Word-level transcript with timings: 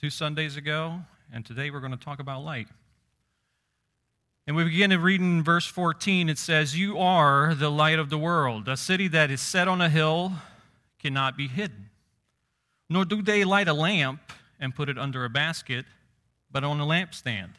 two 0.00 0.08
Sundays 0.08 0.56
ago, 0.56 1.00
and 1.30 1.44
today 1.44 1.70
we're 1.70 1.80
going 1.80 1.92
to 1.92 2.02
talk 2.02 2.18
about 2.18 2.42
light. 2.42 2.68
And 4.50 4.56
we 4.56 4.64
begin 4.64 4.90
to 4.90 4.98
read 4.98 5.20
in 5.20 5.44
verse 5.44 5.64
14. 5.64 6.28
It 6.28 6.36
says, 6.36 6.76
You 6.76 6.98
are 6.98 7.54
the 7.54 7.70
light 7.70 8.00
of 8.00 8.10
the 8.10 8.18
world. 8.18 8.66
A 8.66 8.76
city 8.76 9.06
that 9.06 9.30
is 9.30 9.40
set 9.40 9.68
on 9.68 9.80
a 9.80 9.88
hill 9.88 10.32
cannot 10.98 11.36
be 11.36 11.46
hidden. 11.46 11.88
Nor 12.88 13.04
do 13.04 13.22
they 13.22 13.44
light 13.44 13.68
a 13.68 13.72
lamp 13.72 14.32
and 14.58 14.74
put 14.74 14.88
it 14.88 14.98
under 14.98 15.24
a 15.24 15.30
basket, 15.30 15.86
but 16.50 16.64
on 16.64 16.80
a 16.80 16.84
lampstand, 16.84 17.50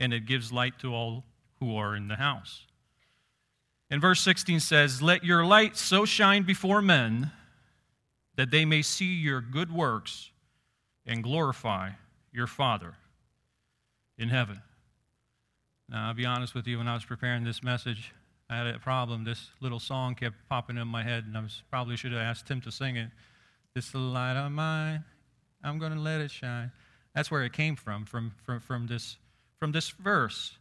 and 0.00 0.12
it 0.12 0.26
gives 0.26 0.50
light 0.50 0.80
to 0.80 0.92
all 0.92 1.22
who 1.60 1.76
are 1.76 1.94
in 1.94 2.08
the 2.08 2.16
house. 2.16 2.66
And 3.88 4.00
verse 4.00 4.20
16 4.20 4.58
says, 4.58 5.00
Let 5.00 5.22
your 5.22 5.46
light 5.46 5.76
so 5.76 6.04
shine 6.04 6.42
before 6.42 6.82
men 6.82 7.30
that 8.34 8.50
they 8.50 8.64
may 8.64 8.82
see 8.82 9.14
your 9.14 9.40
good 9.40 9.72
works 9.72 10.32
and 11.06 11.22
glorify 11.22 11.90
your 12.32 12.48
Father 12.48 12.96
in 14.18 14.28
heaven. 14.28 14.60
Now, 15.92 16.08
I'll 16.08 16.14
be 16.14 16.24
honest 16.24 16.54
with 16.54 16.66
you, 16.66 16.78
when 16.78 16.88
I 16.88 16.94
was 16.94 17.04
preparing 17.04 17.44
this 17.44 17.62
message, 17.62 18.14
I 18.48 18.56
had 18.56 18.66
a 18.66 18.78
problem. 18.78 19.24
This 19.24 19.50
little 19.60 19.78
song 19.78 20.14
kept 20.14 20.36
popping 20.48 20.78
in 20.78 20.88
my 20.88 21.02
head, 21.02 21.24
and 21.26 21.36
I 21.36 21.42
was, 21.42 21.62
probably 21.68 21.98
should 21.98 22.12
have 22.12 22.22
asked 22.22 22.46
Tim 22.46 22.62
to 22.62 22.72
sing 22.72 22.96
it. 22.96 23.10
This 23.74 23.94
light 23.94 24.38
of 24.38 24.50
mine, 24.52 25.04
I'm 25.62 25.78
going 25.78 25.92
to 25.92 26.00
let 26.00 26.22
it 26.22 26.30
shine. 26.30 26.72
That's 27.14 27.30
where 27.30 27.44
it 27.44 27.52
came 27.52 27.76
from, 27.76 28.06
from, 28.06 28.32
from, 28.42 28.60
from, 28.60 28.86
this, 28.86 29.18
from 29.58 29.72
this 29.72 29.90
verse. 29.90 30.56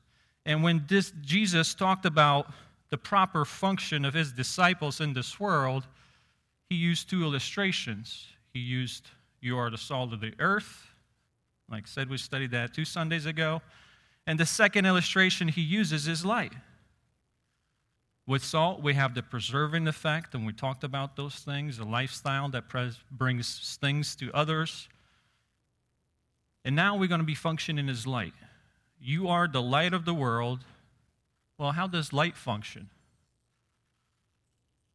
And 0.45 0.63
when 0.63 0.83
this, 0.89 1.13
Jesus 1.21 1.73
talked 1.73 2.05
about 2.05 2.51
the 2.89 2.97
proper 2.97 3.45
function 3.45 4.03
of 4.03 4.13
his 4.13 4.33
disciples 4.33 4.99
in 4.99 5.13
this 5.13 5.39
world, 5.39 5.87
he 6.69 6.75
used 6.75 7.09
two 7.09 7.23
illustrations. 7.23 8.27
He 8.53 8.59
used, 8.59 9.07
You 9.39 9.57
are 9.57 9.69
the 9.69 9.77
salt 9.77 10.11
of 10.11 10.19
the 10.19 10.33
earth. 10.39 10.87
Like 11.69 11.83
I 11.83 11.87
said, 11.87 12.09
we 12.09 12.17
studied 12.17 12.51
that 12.51 12.73
two 12.73 12.83
Sundays 12.83 13.25
ago. 13.25 13.61
And 14.27 14.39
the 14.39 14.45
second 14.45 14.85
illustration 14.85 15.47
he 15.47 15.61
uses 15.61 16.07
is 16.07 16.25
light. 16.25 16.53
With 18.27 18.43
salt, 18.43 18.81
we 18.81 18.93
have 18.93 19.15
the 19.15 19.23
preserving 19.23 19.87
effect, 19.87 20.35
and 20.35 20.45
we 20.45 20.53
talked 20.53 20.83
about 20.83 21.15
those 21.15 21.35
things, 21.35 21.77
the 21.77 21.85
lifestyle 21.85 22.47
that 22.49 22.69
pres- 22.69 22.99
brings 23.11 23.77
things 23.81 24.15
to 24.17 24.31
others. 24.33 24.87
And 26.63 26.75
now 26.75 26.95
we're 26.95 27.07
going 27.07 27.21
to 27.21 27.25
be 27.25 27.35
functioning 27.35 27.89
as 27.89 28.05
light. 28.05 28.33
You 29.01 29.27
are 29.27 29.47
the 29.47 29.61
light 29.61 29.93
of 29.93 30.05
the 30.05 30.13
world. 30.13 30.63
Well, 31.57 31.71
how 31.71 31.87
does 31.87 32.13
light 32.13 32.37
function? 32.37 32.89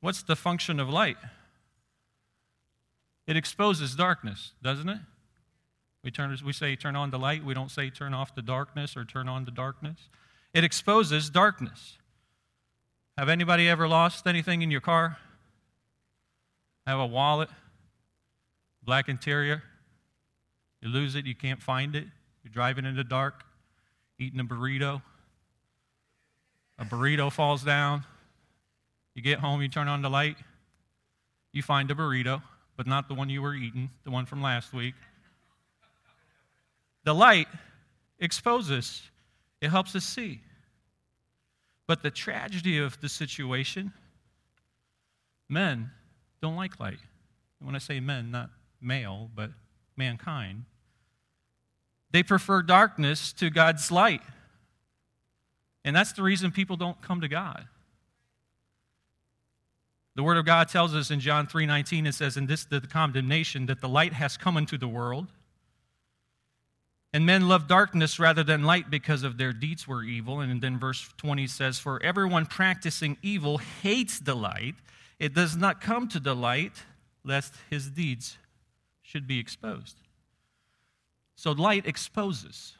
What's 0.00 0.22
the 0.22 0.36
function 0.36 0.78
of 0.78 0.88
light? 0.88 1.16
It 3.27 3.36
exposes 3.36 3.97
darkness, 3.97 4.52
doesn't 4.62 4.88
it? 4.88 5.00
We, 6.07 6.12
turn, 6.12 6.39
we 6.47 6.53
say 6.53 6.77
turn 6.77 6.95
on 6.95 7.11
the 7.11 7.19
light. 7.19 7.45
We 7.45 7.53
don't 7.53 7.69
say 7.69 7.91
turn 7.91 8.15
off 8.15 8.33
the 8.33 8.41
darkness 8.41 8.97
or 8.97 9.05
turn 9.05 9.29
on 9.29 9.45
the 9.45 9.51
darkness. 9.51 10.09
It 10.55 10.62
exposes 10.62 11.31
darkness. 11.31 11.99
Have 13.19 13.29
anybody 13.29 13.69
ever 13.69 13.89
lost 13.89 14.25
anything 14.29 14.62
in 14.62 14.71
your 14.71 14.81
car? 14.81 15.19
Have 16.87 17.01
a 17.01 17.07
wallet, 17.07 17.49
black 18.84 19.09
interior. 19.09 19.65
You 20.81 20.91
lose 20.91 21.16
it, 21.16 21.27
you 21.27 21.34
can't 21.34 21.61
find 21.61 21.97
it. 21.97 22.05
You're 22.45 22.53
driving 22.53 22.84
in 22.84 22.95
the 22.95 23.03
dark, 23.03 23.43
eating 24.16 24.39
a 24.39 24.45
burrito. 24.45 25.03
A 26.78 26.84
burrito 26.84 27.33
falls 27.33 27.65
down. 27.65 28.05
You 29.16 29.22
get 29.22 29.41
home, 29.41 29.61
you 29.61 29.66
turn 29.66 29.89
on 29.89 30.03
the 30.03 30.11
light. 30.11 30.37
You 31.53 31.65
find 31.65 31.91
a 31.91 31.97
burrito, 31.97 32.45
but 32.77 32.87
not 32.87 33.09
the 33.09 33.15
one 33.15 33.28
you 33.28 33.43
were 33.43 33.56
eating, 33.56 33.91
the 34.05 34.12
one 34.12 34.25
from 34.25 34.41
last 34.41 34.72
week. 34.72 34.95
The 37.06 37.15
light 37.15 37.47
exposes, 38.19 39.00
it 39.61 39.71
helps 39.71 39.94
us 39.94 40.05
see. 40.05 40.41
But 41.87 42.03
the 42.03 42.11
tragedy 42.11 42.78
of 42.78 43.00
the 43.00 43.09
situation, 43.09 43.93
men 45.49 45.93
don't 46.43 46.56
like 46.56 46.81
light. 46.81 46.99
And 47.61 47.66
when 47.66 47.77
I 47.77 47.78
say 47.78 48.00
men, 48.00 48.33
not 48.33 48.50
male, 48.81 49.31
but 49.37 49.50
mankind, 49.97 50.65
they 52.11 52.25
prefer 52.25 52.61
darkness 52.61 53.33
to 53.34 53.50
God's 53.50 53.93
light. 53.93 54.22
And 55.84 55.95
that's 55.95 56.12
the 56.12 56.25
reason 56.25 56.50
people 56.50 56.77
don't 56.77 57.00
come 57.00 57.21
to 57.21 57.28
God. 57.28 57.69
The 60.16 60.25
word 60.25 60.39
of 60.39 60.45
God 60.45 60.69
tells 60.69 60.93
us 60.93 61.12
in 61.12 61.21
John 61.21 61.47
3:19 61.47 62.09
it 62.09 62.15
says 62.15 62.37
in 62.37 62.47
this 62.47 62.65
the 62.65 62.81
condemnation 62.81 63.66
that 63.66 63.81
the 63.81 63.89
light 63.89 64.15
has 64.15 64.37
come 64.37 64.56
into 64.56 64.77
the 64.77 64.89
world 64.89 65.31
and 67.16 67.25
men 67.25 67.49
loved 67.49 67.66
darkness 67.66 68.19
rather 68.19 68.44
than 68.44 68.65
light 68.65 68.91
because 68.91 69.22
of 69.22 69.38
their 69.38 69.54
deeds 69.54 69.88
were 69.88 70.03
evil. 70.03 70.41
And 70.41 70.60
then 70.60 70.78
verse 70.78 71.09
20 71.16 71.47
says, 71.47 71.78
For 71.78 71.99
everyone 72.03 72.44
practicing 72.44 73.16
evil 73.22 73.56
hates 73.56 74.21
the 74.21 74.34
light. 74.34 74.75
It 75.19 75.32
does 75.32 75.56
not 75.56 75.81
come 75.81 76.09
to 76.09 76.21
the 76.21 76.37
light, 76.37 76.75
lest 77.25 77.54
his 77.71 77.88
deeds 77.88 78.37
should 79.00 79.27
be 79.27 79.38
exposed. 79.38 79.97
So 81.37 81.53
light 81.53 81.87
exposes. 81.87 82.75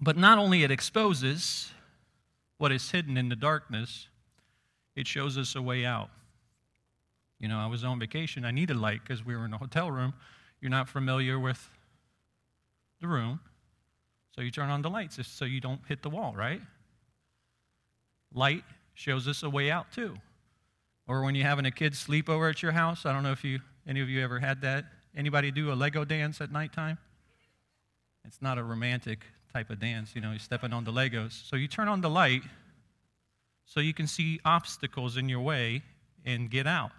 But 0.00 0.16
not 0.16 0.38
only 0.38 0.62
it 0.62 0.70
exposes 0.70 1.70
what 2.56 2.72
is 2.72 2.90
hidden 2.90 3.18
in 3.18 3.28
the 3.28 3.36
darkness, 3.36 4.08
it 4.96 5.06
shows 5.06 5.36
us 5.36 5.54
a 5.54 5.60
way 5.60 5.84
out. 5.84 6.08
You 7.38 7.48
know, 7.48 7.58
I 7.58 7.66
was 7.66 7.84
on 7.84 7.98
vacation. 7.98 8.46
I 8.46 8.52
needed 8.52 8.78
light 8.78 9.02
because 9.06 9.22
we 9.22 9.36
were 9.36 9.44
in 9.44 9.52
a 9.52 9.58
hotel 9.58 9.90
room 9.90 10.14
you're 10.62 10.70
not 10.70 10.88
familiar 10.88 11.38
with 11.38 11.68
the 13.00 13.08
room, 13.08 13.40
so 14.34 14.40
you 14.40 14.50
turn 14.50 14.70
on 14.70 14.80
the 14.80 14.88
lights 14.88 15.16
just 15.16 15.36
so 15.36 15.44
you 15.44 15.60
don't 15.60 15.80
hit 15.88 16.02
the 16.02 16.08
wall, 16.08 16.34
right? 16.34 16.62
Light 18.32 18.64
shows 18.94 19.28
us 19.28 19.42
a 19.42 19.50
way 19.50 19.70
out 19.70 19.92
too. 19.92 20.14
Or 21.06 21.22
when 21.22 21.34
you're 21.34 21.46
having 21.46 21.66
a 21.66 21.70
kid 21.70 21.96
sleep 21.96 22.30
over 22.30 22.48
at 22.48 22.62
your 22.62 22.72
house, 22.72 23.04
I 23.04 23.12
don't 23.12 23.24
know 23.24 23.32
if 23.32 23.44
you 23.44 23.60
any 23.86 24.00
of 24.00 24.08
you 24.08 24.22
ever 24.22 24.38
had 24.38 24.62
that. 24.62 24.84
Anybody 25.16 25.50
do 25.50 25.72
a 25.72 25.74
Lego 25.74 26.04
dance 26.04 26.40
at 26.40 26.52
nighttime? 26.52 26.96
It's 28.24 28.40
not 28.40 28.56
a 28.56 28.62
romantic 28.62 29.24
type 29.52 29.68
of 29.68 29.80
dance, 29.80 30.14
you 30.14 30.20
know, 30.20 30.30
you're 30.30 30.38
stepping 30.38 30.72
on 30.72 30.84
the 30.84 30.92
Legos. 30.92 31.32
So 31.46 31.56
you 31.56 31.68
turn 31.68 31.88
on 31.88 32.00
the 32.00 32.08
light 32.08 32.42
so 33.66 33.80
you 33.80 33.92
can 33.92 34.06
see 34.06 34.40
obstacles 34.44 35.16
in 35.16 35.28
your 35.28 35.40
way 35.40 35.82
and 36.24 36.48
get 36.48 36.66
out. 36.66 36.92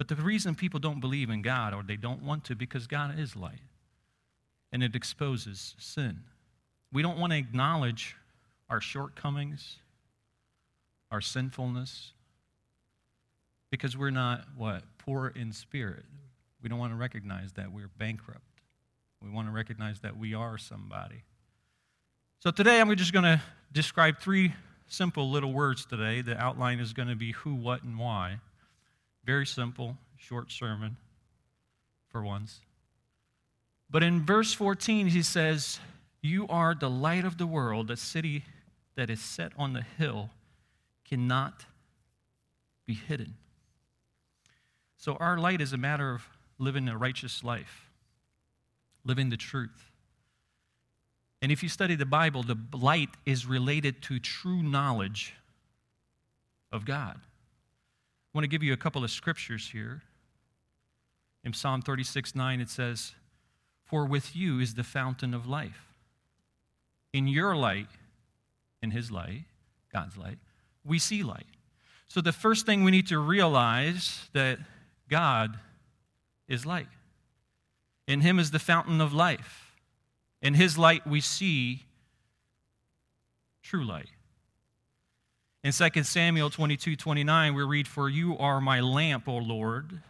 But 0.00 0.08
the 0.08 0.16
reason 0.16 0.54
people 0.54 0.80
don't 0.80 0.98
believe 0.98 1.28
in 1.28 1.42
God 1.42 1.74
or 1.74 1.82
they 1.82 1.96
don't 1.96 2.22
want 2.22 2.44
to, 2.44 2.54
because 2.54 2.86
God 2.86 3.18
is 3.18 3.36
light 3.36 3.60
and 4.72 4.82
it 4.82 4.96
exposes 4.96 5.74
sin. 5.76 6.20
We 6.90 7.02
don't 7.02 7.18
want 7.18 7.34
to 7.34 7.38
acknowledge 7.38 8.16
our 8.70 8.80
shortcomings, 8.80 9.76
our 11.10 11.20
sinfulness, 11.20 12.14
because 13.70 13.94
we're 13.94 14.08
not 14.08 14.46
what? 14.56 14.84
Poor 14.96 15.34
in 15.36 15.52
spirit. 15.52 16.06
We 16.62 16.70
don't 16.70 16.78
want 16.78 16.94
to 16.94 16.96
recognize 16.96 17.52
that 17.52 17.70
we're 17.70 17.90
bankrupt. 17.98 18.40
We 19.22 19.28
want 19.28 19.48
to 19.48 19.52
recognize 19.52 20.00
that 20.00 20.16
we 20.16 20.32
are 20.32 20.56
somebody. 20.56 21.24
So 22.38 22.50
today 22.50 22.80
I'm 22.80 22.96
just 22.96 23.12
going 23.12 23.24
to 23.24 23.42
describe 23.70 24.18
three 24.18 24.54
simple 24.86 25.30
little 25.30 25.52
words 25.52 25.84
today. 25.84 26.22
The 26.22 26.38
outline 26.42 26.80
is 26.80 26.94
going 26.94 27.08
to 27.08 27.16
be 27.16 27.32
who, 27.32 27.54
what, 27.54 27.82
and 27.82 27.98
why. 27.98 28.38
Very 29.24 29.46
simple, 29.46 29.96
short 30.16 30.50
sermon 30.50 30.96
for 32.08 32.22
once. 32.22 32.60
But 33.90 34.02
in 34.02 34.24
verse 34.24 34.52
14, 34.52 35.08
he 35.08 35.22
says, 35.22 35.80
You 36.22 36.46
are 36.48 36.74
the 36.74 36.90
light 36.90 37.24
of 37.24 37.38
the 37.38 37.46
world. 37.46 37.90
A 37.90 37.96
city 37.96 38.44
that 38.96 39.10
is 39.10 39.20
set 39.20 39.52
on 39.56 39.72
the 39.72 39.82
hill 39.82 40.30
cannot 41.08 41.64
be 42.86 42.94
hidden. 42.94 43.34
So, 44.96 45.14
our 45.14 45.38
light 45.38 45.60
is 45.60 45.72
a 45.72 45.78
matter 45.78 46.12
of 46.12 46.28
living 46.58 46.88
a 46.88 46.96
righteous 46.96 47.42
life, 47.42 47.90
living 49.04 49.30
the 49.30 49.36
truth. 49.36 49.90
And 51.42 51.50
if 51.50 51.62
you 51.62 51.68
study 51.68 51.94
the 51.94 52.06
Bible, 52.06 52.42
the 52.42 52.58
light 52.72 53.08
is 53.24 53.46
related 53.46 54.02
to 54.02 54.18
true 54.18 54.62
knowledge 54.62 55.34
of 56.70 56.84
God. 56.84 57.18
I 58.32 58.38
want 58.38 58.44
to 58.44 58.48
give 58.48 58.62
you 58.62 58.72
a 58.72 58.76
couple 58.76 59.02
of 59.02 59.10
scriptures 59.10 59.70
here. 59.72 60.02
In 61.42 61.52
Psalm 61.52 61.82
36 61.82 62.34
9, 62.34 62.60
it 62.60 62.70
says, 62.70 63.14
For 63.84 64.04
with 64.04 64.36
you 64.36 64.60
is 64.60 64.74
the 64.74 64.84
fountain 64.84 65.34
of 65.34 65.46
life. 65.46 65.86
in 67.12 67.26
your 67.26 67.56
light, 67.56 67.88
in 68.82 68.92
His 68.92 69.10
light, 69.10 69.44
God's 69.92 70.16
light, 70.16 70.38
we 70.84 71.00
see 71.00 71.24
light. 71.24 71.46
So 72.06 72.20
the 72.20 72.32
first 72.32 72.66
thing 72.66 72.84
we 72.84 72.92
need 72.92 73.08
to 73.08 73.18
realize 73.18 74.28
that 74.32 74.58
God 75.08 75.58
is 76.46 76.64
light. 76.64 76.88
In 78.06 78.20
Him 78.20 78.38
is 78.38 78.52
the 78.52 78.58
fountain 78.60 79.00
of 79.00 79.12
life. 79.12 79.74
In 80.40 80.54
His 80.54 80.78
light, 80.78 81.04
we 81.06 81.20
see 81.20 81.84
true 83.62 83.84
light. 83.84 84.08
In 85.62 85.72
2 85.72 86.02
Samuel 86.04 86.48
22 86.48 86.96
29, 86.96 87.54
we 87.54 87.62
read, 87.62 87.86
For 87.86 88.08
you 88.08 88.36
are 88.38 88.60
my 88.60 88.80
lamp, 88.80 89.28
O 89.28 89.36
Lord. 89.36 90.00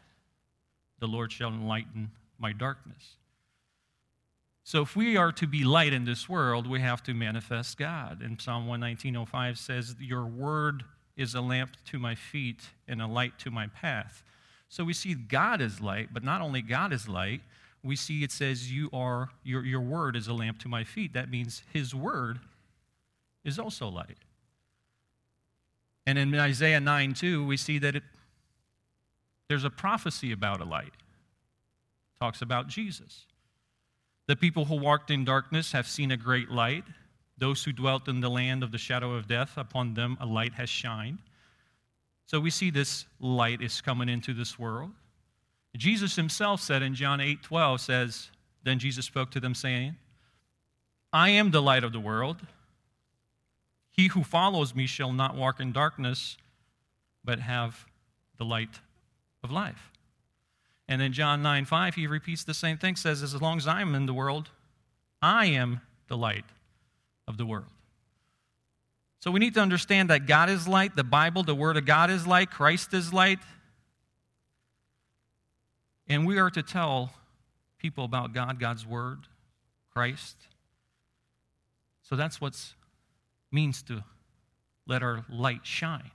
The 1.00 1.08
Lord 1.08 1.32
shall 1.32 1.49
enlighten 1.49 2.11
my 2.38 2.52
darkness. 2.52 3.17
So, 4.62 4.82
if 4.82 4.94
we 4.94 5.17
are 5.17 5.32
to 5.32 5.49
be 5.49 5.64
light 5.64 5.93
in 5.93 6.05
this 6.05 6.29
world, 6.29 6.69
we 6.69 6.81
have 6.81 7.02
to 7.05 7.14
manifest 7.14 7.79
God. 7.79 8.20
And 8.23 8.41
Psalm 8.41 8.69
119.05 8.69 9.58
says, 9.58 9.97
Your 9.99 10.25
word 10.25 10.85
is 11.17 11.35
a 11.35 11.41
lamp 11.41 11.73
to 11.87 11.99
my 11.99 12.14
feet 12.14 12.62
and 12.87 13.02
a 13.02 13.06
light 13.08 13.37
to 13.41 13.50
my 13.50 13.67
path. 13.67 14.23
So, 14.69 14.85
we 14.85 14.93
see 14.93 15.14
God 15.14 15.61
is 15.61 15.81
light, 15.81 16.11
but 16.12 16.23
not 16.23 16.41
only 16.41 16.62
God 16.62 16.93
is 16.93 17.08
light, 17.08 17.41
we 17.82 17.97
see 17.97 18.23
it 18.23 18.31
says, 18.31 18.70
You 18.70 18.88
are, 18.93 19.31
your, 19.43 19.64
your 19.64 19.81
word 19.81 20.14
is 20.14 20.29
a 20.29 20.32
lamp 20.32 20.61
to 20.61 20.69
my 20.69 20.85
feet. 20.85 21.12
That 21.14 21.29
means 21.29 21.62
His 21.73 21.93
word 21.93 22.38
is 23.43 23.58
also 23.58 23.88
light. 23.88 24.19
And 26.10 26.18
in 26.18 26.34
Isaiah 26.34 26.80
9 26.80 27.14
2, 27.14 27.46
we 27.46 27.56
see 27.56 27.78
that 27.78 27.94
it, 27.94 28.02
there's 29.48 29.62
a 29.62 29.70
prophecy 29.70 30.32
about 30.32 30.60
a 30.60 30.64
light. 30.64 30.88
It 30.88 32.20
talks 32.20 32.42
about 32.42 32.66
Jesus. 32.66 33.26
The 34.26 34.34
people 34.34 34.64
who 34.64 34.74
walked 34.74 35.12
in 35.12 35.24
darkness 35.24 35.70
have 35.70 35.86
seen 35.86 36.10
a 36.10 36.16
great 36.16 36.50
light. 36.50 36.82
Those 37.38 37.62
who 37.62 37.70
dwelt 37.70 38.08
in 38.08 38.18
the 38.18 38.28
land 38.28 38.64
of 38.64 38.72
the 38.72 38.76
shadow 38.76 39.14
of 39.14 39.28
death, 39.28 39.56
upon 39.56 39.94
them 39.94 40.18
a 40.20 40.26
light 40.26 40.52
has 40.54 40.68
shined. 40.68 41.18
So 42.26 42.40
we 42.40 42.50
see 42.50 42.70
this 42.70 43.06
light 43.20 43.62
is 43.62 43.80
coming 43.80 44.08
into 44.08 44.34
this 44.34 44.58
world. 44.58 44.90
Jesus 45.76 46.16
himself 46.16 46.60
said 46.60 46.82
in 46.82 46.96
John 46.96 47.20
8 47.20 47.40
12, 47.40 47.80
says, 47.80 48.30
Then 48.64 48.80
Jesus 48.80 49.06
spoke 49.06 49.30
to 49.30 49.38
them, 49.38 49.54
saying, 49.54 49.94
I 51.12 51.30
am 51.30 51.52
the 51.52 51.62
light 51.62 51.84
of 51.84 51.92
the 51.92 52.00
world. 52.00 52.38
He 54.00 54.06
who 54.06 54.25
follows 54.25 54.75
me 54.75 54.87
shall 54.87 55.12
not 55.12 55.37
walk 55.37 55.61
in 55.61 55.73
darkness, 55.73 56.38
but 57.23 57.38
have 57.38 57.85
the 58.38 58.47
light 58.47 58.81
of 59.44 59.50
life. 59.50 59.93
And 60.88 61.02
in 61.02 61.12
John 61.12 61.43
9 61.43 61.67
5, 61.67 61.97
he 61.97 62.06
repeats 62.06 62.43
the 62.43 62.55
same 62.55 62.79
thing, 62.79 62.97
says, 62.97 63.23
As 63.23 63.38
long 63.43 63.58
as 63.58 63.69
I'm 63.69 63.94
in 63.94 64.06
the 64.06 64.14
world, 64.14 64.49
I 65.20 65.47
am 65.49 65.82
the 66.08 66.17
light 66.17 66.47
of 67.29 67.37
the 67.37 67.44
world. 67.44 67.67
So 69.19 69.31
we 69.31 69.38
need 69.38 69.52
to 69.52 69.61
understand 69.61 70.08
that 70.08 70.26
God 70.26 70.49
is 70.49 70.67
light, 70.67 70.97
the 70.97 71.05
Bible, 71.05 71.43
the 71.43 71.55
Word 71.55 71.76
of 71.76 71.85
God 71.85 72.08
is 72.08 72.26
light, 72.26 72.50
Christ 72.50 72.94
is 72.94 73.12
light. 73.12 73.41
And 76.08 76.26
we 76.26 76.38
are 76.38 76.49
to 76.49 76.62
tell 76.62 77.12
people 77.76 78.06
about 78.06 78.32
God, 78.32 78.58
God's 78.58 78.87
Word, 78.87 79.26
Christ. 79.93 80.38
So 82.02 82.17
that's 82.17 82.41
what's 82.41 82.75
means 83.52 83.82
to 83.85 84.05
let 84.87 85.02
our 85.02 85.25
light 85.29 85.61
shine. 85.64 86.11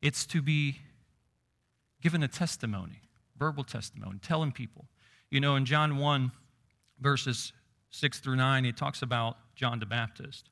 It's 0.00 0.26
to 0.26 0.42
be 0.42 0.78
given 2.00 2.22
a 2.22 2.28
testimony, 2.28 3.00
verbal 3.38 3.64
testimony, 3.64 4.18
telling 4.20 4.52
people. 4.52 4.86
You 5.30 5.40
know, 5.40 5.56
in 5.56 5.64
John 5.64 5.96
1, 5.96 6.32
verses 7.00 7.52
6 7.90 8.20
through 8.20 8.36
9, 8.36 8.64
it 8.64 8.76
talks 8.76 9.02
about 9.02 9.36
John 9.54 9.78
the 9.78 9.86
Baptist. 9.86 10.50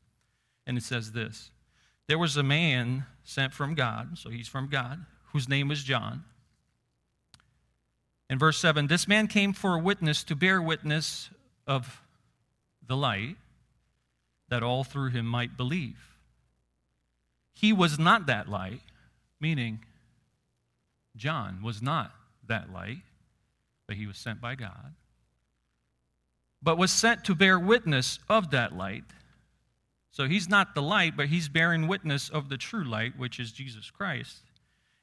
And 0.66 0.78
it 0.78 0.84
says 0.84 1.12
this 1.12 1.50
There 2.06 2.18
was 2.18 2.36
a 2.36 2.42
man 2.42 3.04
sent 3.24 3.52
from 3.52 3.74
God, 3.74 4.18
so 4.18 4.30
he's 4.30 4.48
from 4.48 4.68
God, 4.68 5.04
whose 5.32 5.48
name 5.48 5.68
was 5.68 5.82
John. 5.82 6.24
In 8.28 8.38
verse 8.38 8.58
7, 8.58 8.86
this 8.86 9.08
man 9.08 9.26
came 9.26 9.52
for 9.52 9.74
a 9.74 9.80
witness 9.80 10.22
to 10.24 10.36
bear 10.36 10.62
witness 10.62 11.30
of 11.66 12.00
the 12.86 12.96
light 12.96 13.36
that 14.50 14.62
all 14.62 14.84
through 14.84 15.10
him 15.10 15.24
might 15.24 15.56
believe. 15.56 15.96
He 17.54 17.72
was 17.72 17.98
not 17.98 18.26
that 18.26 18.48
light, 18.48 18.80
meaning 19.40 19.80
John 21.16 21.62
was 21.62 21.80
not 21.80 22.12
that 22.46 22.72
light, 22.72 23.02
but 23.86 23.96
he 23.96 24.06
was 24.06 24.18
sent 24.18 24.40
by 24.40 24.54
God, 24.54 24.94
but 26.62 26.78
was 26.78 26.90
sent 26.90 27.24
to 27.24 27.34
bear 27.34 27.58
witness 27.58 28.18
of 28.28 28.50
that 28.50 28.76
light. 28.76 29.04
So 30.10 30.26
he's 30.26 30.48
not 30.48 30.74
the 30.74 30.82
light, 30.82 31.16
but 31.16 31.26
he's 31.26 31.48
bearing 31.48 31.86
witness 31.86 32.28
of 32.28 32.48
the 32.48 32.56
true 32.56 32.84
light, 32.84 33.18
which 33.18 33.38
is 33.38 33.52
Jesus 33.52 33.90
Christ. 33.90 34.40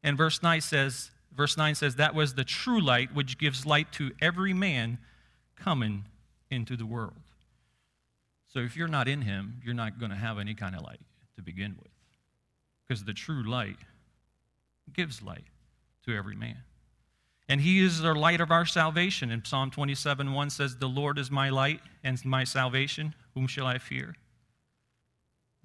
And 0.03 0.17
verse 0.17 0.43
9 0.43 0.61
says, 0.61 1.11
verse 1.35 1.57
9 1.57 1.75
says, 1.75 1.95
that 1.95 2.15
was 2.15 2.33
the 2.33 2.43
true 2.43 2.81
light 2.81 3.13
which 3.13 3.38
gives 3.38 3.65
light 3.65 3.91
to 3.93 4.11
every 4.21 4.53
man 4.53 4.97
coming 5.55 6.05
into 6.50 6.75
the 6.75 6.85
world. 6.85 7.13
So 8.57 8.63
if 8.63 8.75
you're 8.75 8.88
not 8.88 9.07
in 9.07 9.21
him, 9.21 9.62
you're 9.63 9.75
not 9.75 10.00
going 10.00 10.09
to 10.09 10.18
have 10.18 10.39
any 10.39 10.56
kind 10.56 10.75
of 10.75 10.81
light 10.81 11.01
to 11.36 11.44
begin 11.44 11.75
with. 11.77 11.92
Because 12.81 13.04
the 13.04 13.13
true 13.13 13.48
light 13.48 13.77
gives 14.92 15.21
light 15.21 15.44
to 16.07 16.18
every 16.18 16.36
man. 16.36 16.63
And 17.48 17.62
he 17.62 17.86
is 17.86 18.00
the 18.00 18.15
light 18.15 18.42
of 18.42 18.50
our 18.50 18.65
salvation. 18.65 19.30
And 19.30 19.45
Psalm 19.45 19.69
27 19.69 20.33
1 20.33 20.50
says, 20.50 20.75
The 20.77 20.88
Lord 20.88 21.19
is 21.19 21.30
my 21.30 21.51
light 21.51 21.81
and 22.04 22.19
my 22.25 22.44
salvation. 22.44 23.13
Whom 23.36 23.45
shall 23.45 23.68
I 23.68 23.77
fear? 23.77 24.15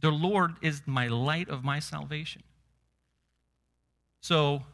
The 0.01 0.11
Lord 0.11 0.57
is 0.61 0.83
my 0.85 1.09
light 1.09 1.49
of 1.49 1.65
my 1.65 1.79
salvation. 1.79 2.43
So, 4.21 4.65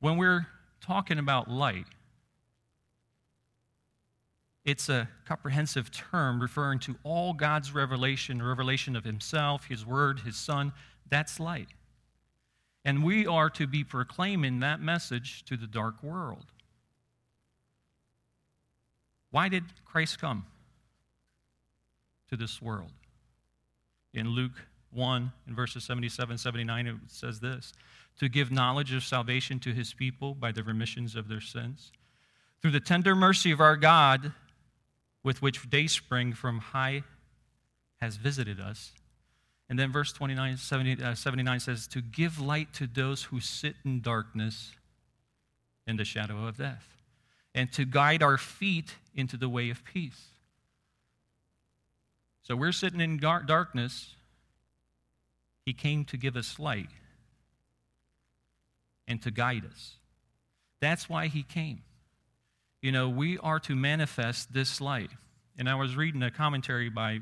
when 0.00 0.16
we're 0.16 0.46
talking 0.80 1.18
about 1.18 1.50
light, 1.50 1.84
it's 4.68 4.90
a 4.90 5.08
comprehensive 5.24 5.90
term 5.90 6.40
referring 6.40 6.78
to 6.80 6.96
all 7.02 7.32
God's 7.32 7.72
revelation, 7.72 8.42
revelation 8.42 8.96
of 8.96 9.04
Himself, 9.04 9.64
His 9.66 9.86
Word, 9.86 10.20
His 10.20 10.36
Son. 10.36 10.72
That's 11.08 11.40
light. 11.40 11.68
And 12.84 13.02
we 13.02 13.26
are 13.26 13.48
to 13.50 13.66
be 13.66 13.82
proclaiming 13.82 14.60
that 14.60 14.80
message 14.80 15.44
to 15.46 15.56
the 15.56 15.66
dark 15.66 16.02
world. 16.02 16.52
Why 19.30 19.48
did 19.48 19.64
Christ 19.86 20.20
come 20.20 20.44
to 22.28 22.36
this 22.36 22.60
world? 22.60 22.92
In 24.12 24.28
Luke 24.28 24.66
1, 24.92 25.32
in 25.46 25.54
verses 25.54 25.84
77 25.84 26.36
79, 26.36 26.86
it 26.86 26.96
says 27.06 27.40
this 27.40 27.72
to 28.18 28.28
give 28.28 28.50
knowledge 28.50 28.92
of 28.92 29.04
salvation 29.04 29.60
to 29.60 29.72
his 29.72 29.94
people 29.94 30.34
by 30.34 30.50
the 30.50 30.62
remissions 30.62 31.14
of 31.14 31.28
their 31.28 31.40
sins. 31.40 31.92
Through 32.60 32.72
the 32.72 32.80
tender 32.80 33.14
mercy 33.14 33.50
of 33.52 33.60
our 33.60 33.76
God, 33.76 34.32
with 35.22 35.42
which 35.42 35.68
day 35.68 35.86
spring 35.86 36.32
from 36.32 36.58
high 36.58 37.02
has 38.00 38.16
visited 38.16 38.60
us. 38.60 38.92
And 39.68 39.78
then 39.78 39.92
verse 39.92 40.12
29, 40.12 40.56
70, 40.56 41.02
uh, 41.02 41.14
79 41.14 41.60
says, 41.60 41.86
To 41.88 42.00
give 42.00 42.40
light 42.40 42.72
to 42.74 42.86
those 42.86 43.24
who 43.24 43.40
sit 43.40 43.76
in 43.84 44.00
darkness 44.00 44.72
in 45.86 45.96
the 45.96 46.04
shadow 46.04 46.46
of 46.46 46.58
death, 46.58 46.86
and 47.54 47.72
to 47.72 47.84
guide 47.84 48.22
our 48.22 48.38
feet 48.38 48.94
into 49.14 49.36
the 49.36 49.48
way 49.48 49.70
of 49.70 49.84
peace. 49.84 50.28
So 52.42 52.56
we're 52.56 52.72
sitting 52.72 53.00
in 53.00 53.18
darkness. 53.18 54.14
He 55.66 55.74
came 55.74 56.06
to 56.06 56.16
give 56.16 56.34
us 56.36 56.58
light 56.58 56.88
and 59.06 59.20
to 59.22 59.30
guide 59.30 59.64
us. 59.70 59.96
That's 60.80 61.08
why 61.08 61.26
he 61.26 61.42
came. 61.42 61.82
You 62.80 62.92
know, 62.92 63.08
we 63.08 63.38
are 63.38 63.58
to 63.60 63.74
manifest 63.74 64.52
this 64.52 64.80
light. 64.80 65.10
And 65.58 65.68
I 65.68 65.74
was 65.74 65.96
reading 65.96 66.22
a 66.22 66.30
commentary 66.30 66.88
by 66.88 67.18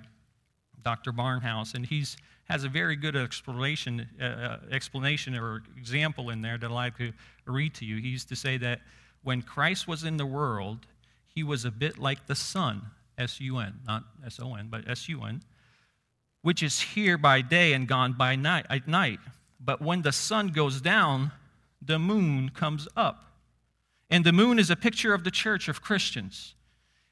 Dr. 0.82 1.12
Barnhouse, 1.12 1.74
and 1.74 1.86
he 1.86 2.04
has 2.44 2.64
a 2.64 2.68
very 2.68 2.94
good 2.94 3.16
explanation, 3.16 4.06
uh, 4.20 4.24
uh, 4.24 4.58
explanation 4.70 5.34
or 5.34 5.62
example 5.76 6.30
in 6.30 6.42
there 6.42 6.58
that 6.58 6.66
I'd 6.66 6.72
like 6.72 6.98
to 6.98 7.12
read 7.46 7.74
to 7.76 7.86
you. 7.86 7.96
He 7.96 8.08
used 8.08 8.28
to 8.28 8.36
say 8.36 8.58
that 8.58 8.80
when 9.22 9.42
Christ 9.42 9.88
was 9.88 10.04
in 10.04 10.18
the 10.18 10.26
world, 10.26 10.86
he 11.34 11.42
was 11.42 11.64
a 11.64 11.70
bit 11.70 11.98
like 11.98 12.26
the 12.26 12.34
sun, 12.34 12.82
S 13.18 13.40
U 13.40 13.58
N, 13.58 13.80
not 13.86 14.04
S 14.24 14.38
O 14.40 14.54
N, 14.54 14.68
but 14.70 14.88
S 14.88 15.08
U 15.08 15.24
N, 15.24 15.42
which 16.42 16.62
is 16.62 16.78
here 16.80 17.16
by 17.16 17.40
day 17.40 17.72
and 17.72 17.88
gone 17.88 18.12
by 18.12 18.36
night, 18.36 18.66
at 18.70 18.86
night. 18.86 19.18
But 19.58 19.80
when 19.80 20.02
the 20.02 20.12
sun 20.12 20.48
goes 20.48 20.80
down, 20.80 21.32
the 21.80 21.98
moon 21.98 22.50
comes 22.50 22.86
up. 22.96 23.25
And 24.08 24.24
the 24.24 24.32
moon 24.32 24.58
is 24.58 24.70
a 24.70 24.76
picture 24.76 25.14
of 25.14 25.24
the 25.24 25.30
church 25.30 25.68
of 25.68 25.82
Christians. 25.82 26.54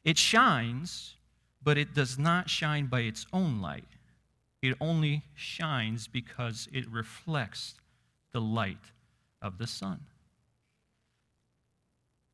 It 0.05 0.19
shines, 0.19 1.17
but 1.63 1.79
it 1.79 1.95
does 1.95 2.19
not 2.19 2.49
shine 2.49 2.87
by 2.87 3.01
its 3.01 3.27
own 3.33 3.61
light. 3.61 3.85
It 4.63 4.77
only 4.81 5.25
shines 5.35 6.07
because 6.07 6.69
it 6.73 6.89
reflects 6.91 7.75
the 8.33 8.41
light 8.41 8.93
of 9.43 9.59
the 9.59 9.67
sun. 9.67 10.01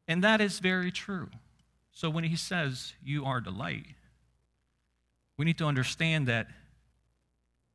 And 0.06 0.22
that 0.24 0.40
is 0.40 0.58
very 0.58 0.90
true. 0.90 1.28
So 1.92 2.10
when 2.10 2.24
he 2.24 2.36
says, 2.36 2.94
You 3.02 3.24
are 3.24 3.40
the 3.40 3.50
light, 3.50 3.86
We 5.36 5.44
need 5.46 5.58
to 5.58 5.64
understand 5.64 6.28
that 6.28 6.48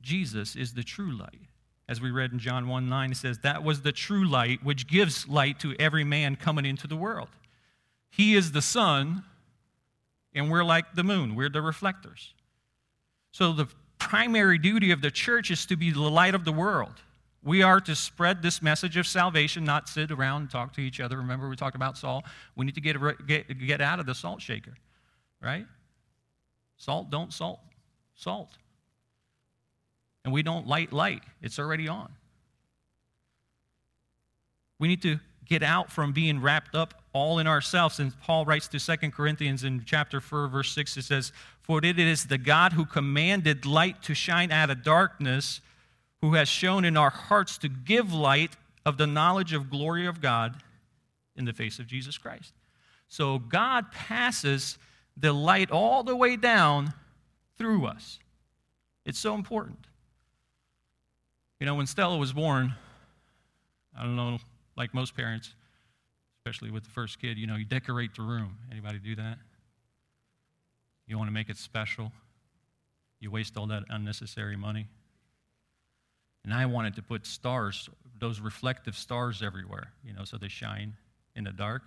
Jesus 0.00 0.54
is 0.54 0.74
the 0.74 0.84
true 0.84 1.10
light. 1.10 1.48
As 1.88 2.00
we 2.00 2.10
read 2.10 2.32
in 2.32 2.38
John 2.38 2.68
1 2.68 2.88
9, 2.88 3.12
it 3.12 3.16
says, 3.16 3.38
That 3.38 3.62
was 3.62 3.82
the 3.82 3.92
true 3.92 4.26
light 4.26 4.64
which 4.64 4.88
gives 4.88 5.28
light 5.28 5.60
to 5.60 5.74
every 5.78 6.04
man 6.04 6.36
coming 6.36 6.64
into 6.64 6.86
the 6.86 6.96
world. 6.96 7.28
He 8.10 8.34
is 8.34 8.52
the 8.52 8.62
sun, 8.62 9.24
and 10.34 10.50
we're 10.50 10.64
like 10.64 10.94
the 10.94 11.04
moon, 11.04 11.36
we're 11.36 11.48
the 11.48 11.62
reflectors. 11.62 12.34
So 13.30 13.52
the 13.52 13.68
primary 13.98 14.58
duty 14.58 14.90
of 14.90 15.00
the 15.00 15.10
church 15.10 15.50
is 15.50 15.66
to 15.66 15.76
be 15.76 15.90
the 15.90 16.00
light 16.00 16.34
of 16.34 16.44
the 16.44 16.52
world. 16.52 16.94
We 17.42 17.62
are 17.62 17.80
to 17.82 17.94
spread 17.94 18.42
this 18.42 18.60
message 18.60 18.96
of 18.96 19.06
salvation, 19.06 19.62
not 19.62 19.88
sit 19.88 20.10
around 20.10 20.42
and 20.42 20.50
talk 20.50 20.72
to 20.74 20.80
each 20.80 20.98
other. 20.98 21.18
Remember, 21.18 21.48
we 21.48 21.54
talked 21.54 21.76
about 21.76 21.96
salt. 21.96 22.24
We 22.56 22.66
need 22.66 22.74
to 22.74 22.80
get, 22.80 22.96
get, 23.26 23.66
get 23.66 23.80
out 23.80 24.00
of 24.00 24.06
the 24.06 24.14
salt 24.14 24.42
shaker, 24.42 24.74
right? 25.40 25.66
Salt, 26.76 27.10
don't 27.10 27.32
salt, 27.32 27.60
salt. 28.16 28.50
And 30.26 30.32
we 30.32 30.42
don't 30.42 30.66
light 30.66 30.92
light, 30.92 31.22
it's 31.40 31.56
already 31.60 31.86
on. 31.86 32.10
We 34.80 34.88
need 34.88 35.00
to 35.02 35.20
get 35.44 35.62
out 35.62 35.92
from 35.92 36.12
being 36.12 36.42
wrapped 36.42 36.74
up 36.74 37.00
all 37.12 37.38
in 37.38 37.46
ourselves. 37.46 38.00
And 38.00 38.12
Paul 38.22 38.44
writes 38.44 38.66
to 38.68 38.80
Second 38.80 39.12
Corinthians 39.12 39.62
in 39.62 39.84
chapter 39.86 40.20
4, 40.20 40.48
verse 40.48 40.72
6, 40.72 40.96
it 40.96 41.04
says, 41.04 41.30
For 41.62 41.78
it 41.84 41.96
is 42.00 42.26
the 42.26 42.38
God 42.38 42.72
who 42.72 42.84
commanded 42.84 43.64
light 43.64 44.02
to 44.02 44.14
shine 44.16 44.50
out 44.50 44.68
of 44.68 44.82
darkness 44.82 45.60
who 46.20 46.34
has 46.34 46.48
shown 46.48 46.84
in 46.84 46.96
our 46.96 47.10
hearts 47.10 47.56
to 47.58 47.68
give 47.68 48.12
light 48.12 48.56
of 48.84 48.98
the 48.98 49.06
knowledge 49.06 49.52
of 49.52 49.70
glory 49.70 50.08
of 50.08 50.20
God 50.20 50.56
in 51.36 51.44
the 51.44 51.52
face 51.52 51.78
of 51.78 51.86
Jesus 51.86 52.18
Christ. 52.18 52.52
So 53.06 53.38
God 53.38 53.92
passes 53.92 54.76
the 55.16 55.32
light 55.32 55.70
all 55.70 56.02
the 56.02 56.16
way 56.16 56.34
down 56.34 56.94
through 57.56 57.86
us. 57.86 58.18
It's 59.04 59.20
so 59.20 59.36
important. 59.36 59.86
You 61.58 61.66
know, 61.66 61.74
when 61.74 61.86
Stella 61.86 62.18
was 62.18 62.32
born, 62.32 62.74
I 63.96 64.02
don't 64.02 64.16
know, 64.16 64.38
like 64.76 64.92
most 64.92 65.16
parents, 65.16 65.54
especially 66.40 66.70
with 66.70 66.84
the 66.84 66.90
first 66.90 67.18
kid, 67.18 67.38
you 67.38 67.46
know, 67.46 67.56
you 67.56 67.64
decorate 67.64 68.14
the 68.14 68.22
room. 68.22 68.56
Anybody 68.70 68.98
do 68.98 69.16
that? 69.16 69.38
You 71.06 71.16
want 71.16 71.28
to 71.28 71.32
make 71.32 71.48
it 71.48 71.56
special. 71.56 72.12
You 73.20 73.30
waste 73.30 73.56
all 73.56 73.66
that 73.68 73.84
unnecessary 73.88 74.56
money. 74.56 74.86
And 76.44 76.52
I 76.52 76.66
wanted 76.66 76.94
to 76.96 77.02
put 77.02 77.26
stars, 77.26 77.88
those 78.20 78.38
reflective 78.38 78.96
stars 78.96 79.42
everywhere, 79.42 79.92
you 80.04 80.12
know, 80.12 80.24
so 80.24 80.36
they 80.36 80.48
shine 80.48 80.94
in 81.34 81.44
the 81.44 81.52
dark. 81.52 81.82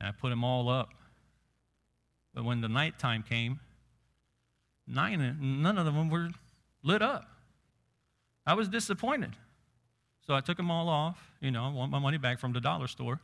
And 0.00 0.08
I 0.08 0.12
put 0.12 0.30
them 0.30 0.44
all 0.44 0.68
up. 0.68 0.90
But 2.34 2.44
when 2.44 2.60
the 2.60 2.68
nighttime 2.68 3.24
came, 3.28 3.60
nine, 4.86 5.38
none 5.40 5.76
of 5.76 5.84
them 5.84 6.08
were 6.08 6.30
lit 6.82 7.02
up. 7.02 7.28
I 8.46 8.54
was 8.54 8.68
disappointed. 8.68 9.36
So 10.26 10.34
I 10.34 10.40
took 10.40 10.56
them 10.56 10.70
all 10.70 10.88
off. 10.88 11.18
You 11.40 11.50
know, 11.50 11.64
I 11.64 11.70
want 11.70 11.90
my 11.90 11.98
money 11.98 12.18
back 12.18 12.38
from 12.38 12.52
the 12.52 12.60
dollar 12.60 12.86
store. 12.86 13.20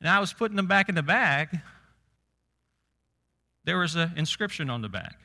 And 0.00 0.08
I 0.08 0.20
was 0.20 0.32
putting 0.32 0.56
them 0.56 0.66
back 0.66 0.88
in 0.88 0.94
the 0.94 1.02
bag. 1.02 1.60
There 3.64 3.78
was 3.78 3.94
an 3.96 4.12
inscription 4.16 4.68
on 4.68 4.82
the 4.82 4.88
back. 4.88 5.16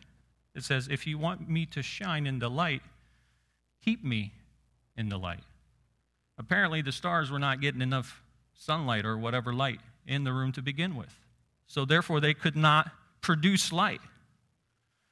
It 0.56 0.64
says, 0.64 0.88
If 0.90 1.06
you 1.06 1.18
want 1.18 1.50
me 1.50 1.66
to 1.68 1.82
shine 1.82 2.26
in 2.26 2.40
the 2.40 2.50
light, 2.50 2.82
keep 3.84 4.04
me 4.04 4.34
in 4.96 5.10
the 5.10 5.18
light. 5.18 5.44
Apparently, 6.38 6.82
the 6.82 6.92
stars 6.92 7.30
were 7.30 7.40
not 7.40 7.62
getting 7.62 7.82
enough 7.82 8.22
sunlight 8.54 9.06
or 9.06 9.18
whatever 9.18 9.54
light 9.54 9.80
in 10.08 10.24
the 10.24 10.34
room 10.34 10.52
to 10.54 10.62
begin 10.62 10.96
with. 10.96 11.14
So, 11.68 11.86
therefore, 11.86 12.20
they 12.20 12.34
could 12.34 12.56
not 12.56 12.92
produce 13.22 13.72
light. 13.72 14.02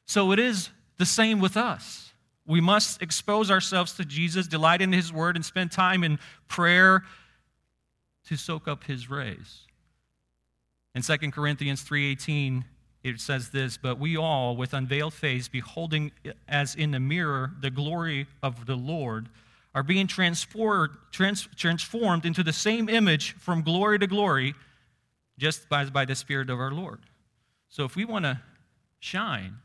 So, 0.06 0.32
it 0.32 0.40
is 0.40 0.70
the 0.98 1.06
same 1.06 1.40
with 1.40 1.58
us. 1.58 2.07
We 2.48 2.62
must 2.62 3.02
expose 3.02 3.52
ourselves 3.52 3.94
to 3.94 4.06
Jesus, 4.06 4.48
delight 4.48 4.82
in 4.82 4.94
his 4.94 5.12
word, 5.12 5.36
and 5.36 5.46
spend 5.46 5.72
time 5.72 6.04
in 6.04 6.18
prayer 6.48 7.04
to 8.28 8.38
soak 8.38 8.68
up 8.68 8.86
his 8.86 9.10
rays. 9.10 9.68
In 10.96 11.02
2 11.02 11.32
Corinthians 11.32 11.84
3:18, 11.84 12.64
it 13.04 13.22
says 13.22 13.50
this, 13.50 13.78
but 13.78 14.00
we 14.00 14.18
all, 14.18 14.56
with 14.56 14.74
unveiled 14.74 15.14
face, 15.14 15.48
beholding 15.48 16.12
as 16.48 16.76
in 16.76 16.94
a 16.94 17.00
mirror 17.00 17.54
the 17.62 17.70
glory 17.70 18.28
of 18.42 18.66
the 18.66 18.76
Lord, 18.76 19.30
are 19.76 19.84
being 19.84 20.08
transformed, 20.08 20.98
trans, 21.12 21.48
transformed 21.56 22.26
into 22.26 22.44
the 22.44 22.52
same 22.52 22.90
image 22.90 23.34
from 23.38 23.62
glory 23.62 24.00
to 24.00 24.08
glory, 24.08 24.56
just 25.38 25.70
by, 25.70 25.86
by 25.86 26.04
the 26.04 26.16
Spirit 26.16 26.50
of 26.50 26.60
our 26.60 26.72
Lord. 26.72 27.00
So 27.70 27.86
if 27.86 27.96
we 27.96 28.04
want 28.04 28.26
to 28.26 28.42
shine, 29.00 29.58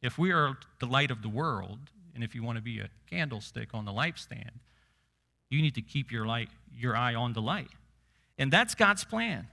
if 0.00 0.18
we 0.18 0.32
are 0.32 0.56
the 0.80 0.86
light 0.86 1.10
of 1.10 1.22
the 1.22 1.28
world, 1.28 1.78
and 2.14 2.22
if 2.22 2.34
you 2.34 2.42
want 2.42 2.56
to 2.56 2.62
be 2.62 2.80
a 2.80 2.88
candlestick 3.10 3.70
on 3.74 3.84
the 3.84 3.92
lampstand, 3.92 4.50
you 5.50 5.60
need 5.62 5.74
to 5.74 5.82
keep 5.82 6.10
your 6.10 6.26
light, 6.26 6.48
your 6.72 6.96
eye 6.96 7.14
on 7.14 7.32
the 7.32 7.42
light. 7.42 7.70
And 8.38 8.52
that's 8.52 8.74
God's 8.74 9.04
plan. 9.04 9.48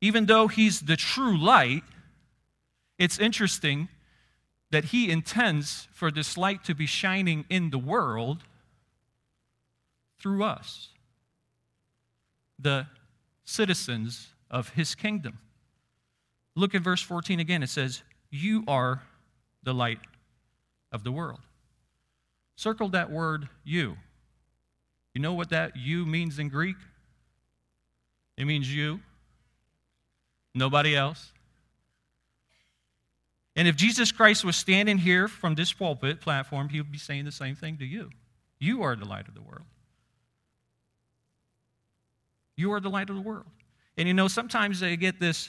Even 0.00 0.26
though 0.26 0.48
He's 0.48 0.80
the 0.80 0.96
true 0.96 1.38
light, 1.38 1.82
it's 2.98 3.18
interesting 3.18 3.88
that 4.70 4.84
he 4.86 5.10
intends 5.10 5.88
for 5.92 6.10
this 6.10 6.36
light 6.36 6.64
to 6.64 6.74
be 6.74 6.86
shining 6.86 7.44
in 7.48 7.70
the 7.70 7.78
world 7.78 8.44
through 10.20 10.44
us, 10.44 10.88
the 12.58 12.86
citizens 13.44 14.28
of 14.50 14.70
his 14.70 14.94
kingdom. 14.94 15.38
Look 16.54 16.74
at 16.74 16.82
verse 16.82 17.02
14 17.02 17.40
again. 17.40 17.62
It 17.62 17.68
says, 17.68 18.02
You 18.30 18.64
are 18.68 19.02
the 19.62 19.74
light 19.74 20.00
of 20.92 21.04
the 21.04 21.12
world. 21.12 21.40
Circle 22.60 22.90
that 22.90 23.10
word 23.10 23.48
you. 23.64 23.96
You 25.14 25.22
know 25.22 25.32
what 25.32 25.48
that 25.48 25.78
you 25.78 26.04
means 26.04 26.38
in 26.38 26.50
Greek? 26.50 26.76
It 28.36 28.44
means 28.44 28.70
you, 28.70 29.00
nobody 30.54 30.94
else. 30.94 31.32
And 33.56 33.66
if 33.66 33.76
Jesus 33.76 34.12
Christ 34.12 34.44
was 34.44 34.56
standing 34.56 34.98
here 34.98 35.26
from 35.26 35.54
this 35.54 35.72
pulpit 35.72 36.20
platform, 36.20 36.68
he 36.68 36.78
would 36.82 36.92
be 36.92 36.98
saying 36.98 37.24
the 37.24 37.32
same 37.32 37.56
thing 37.56 37.78
to 37.78 37.86
you. 37.86 38.10
You 38.58 38.82
are 38.82 38.94
the 38.94 39.06
light 39.06 39.26
of 39.26 39.32
the 39.34 39.40
world. 39.40 39.64
You 42.56 42.74
are 42.74 42.80
the 42.80 42.90
light 42.90 43.08
of 43.08 43.16
the 43.16 43.22
world. 43.22 43.46
And 43.96 44.06
you 44.06 44.12
know, 44.12 44.28
sometimes 44.28 44.80
they 44.80 44.98
get 44.98 45.18
this, 45.18 45.48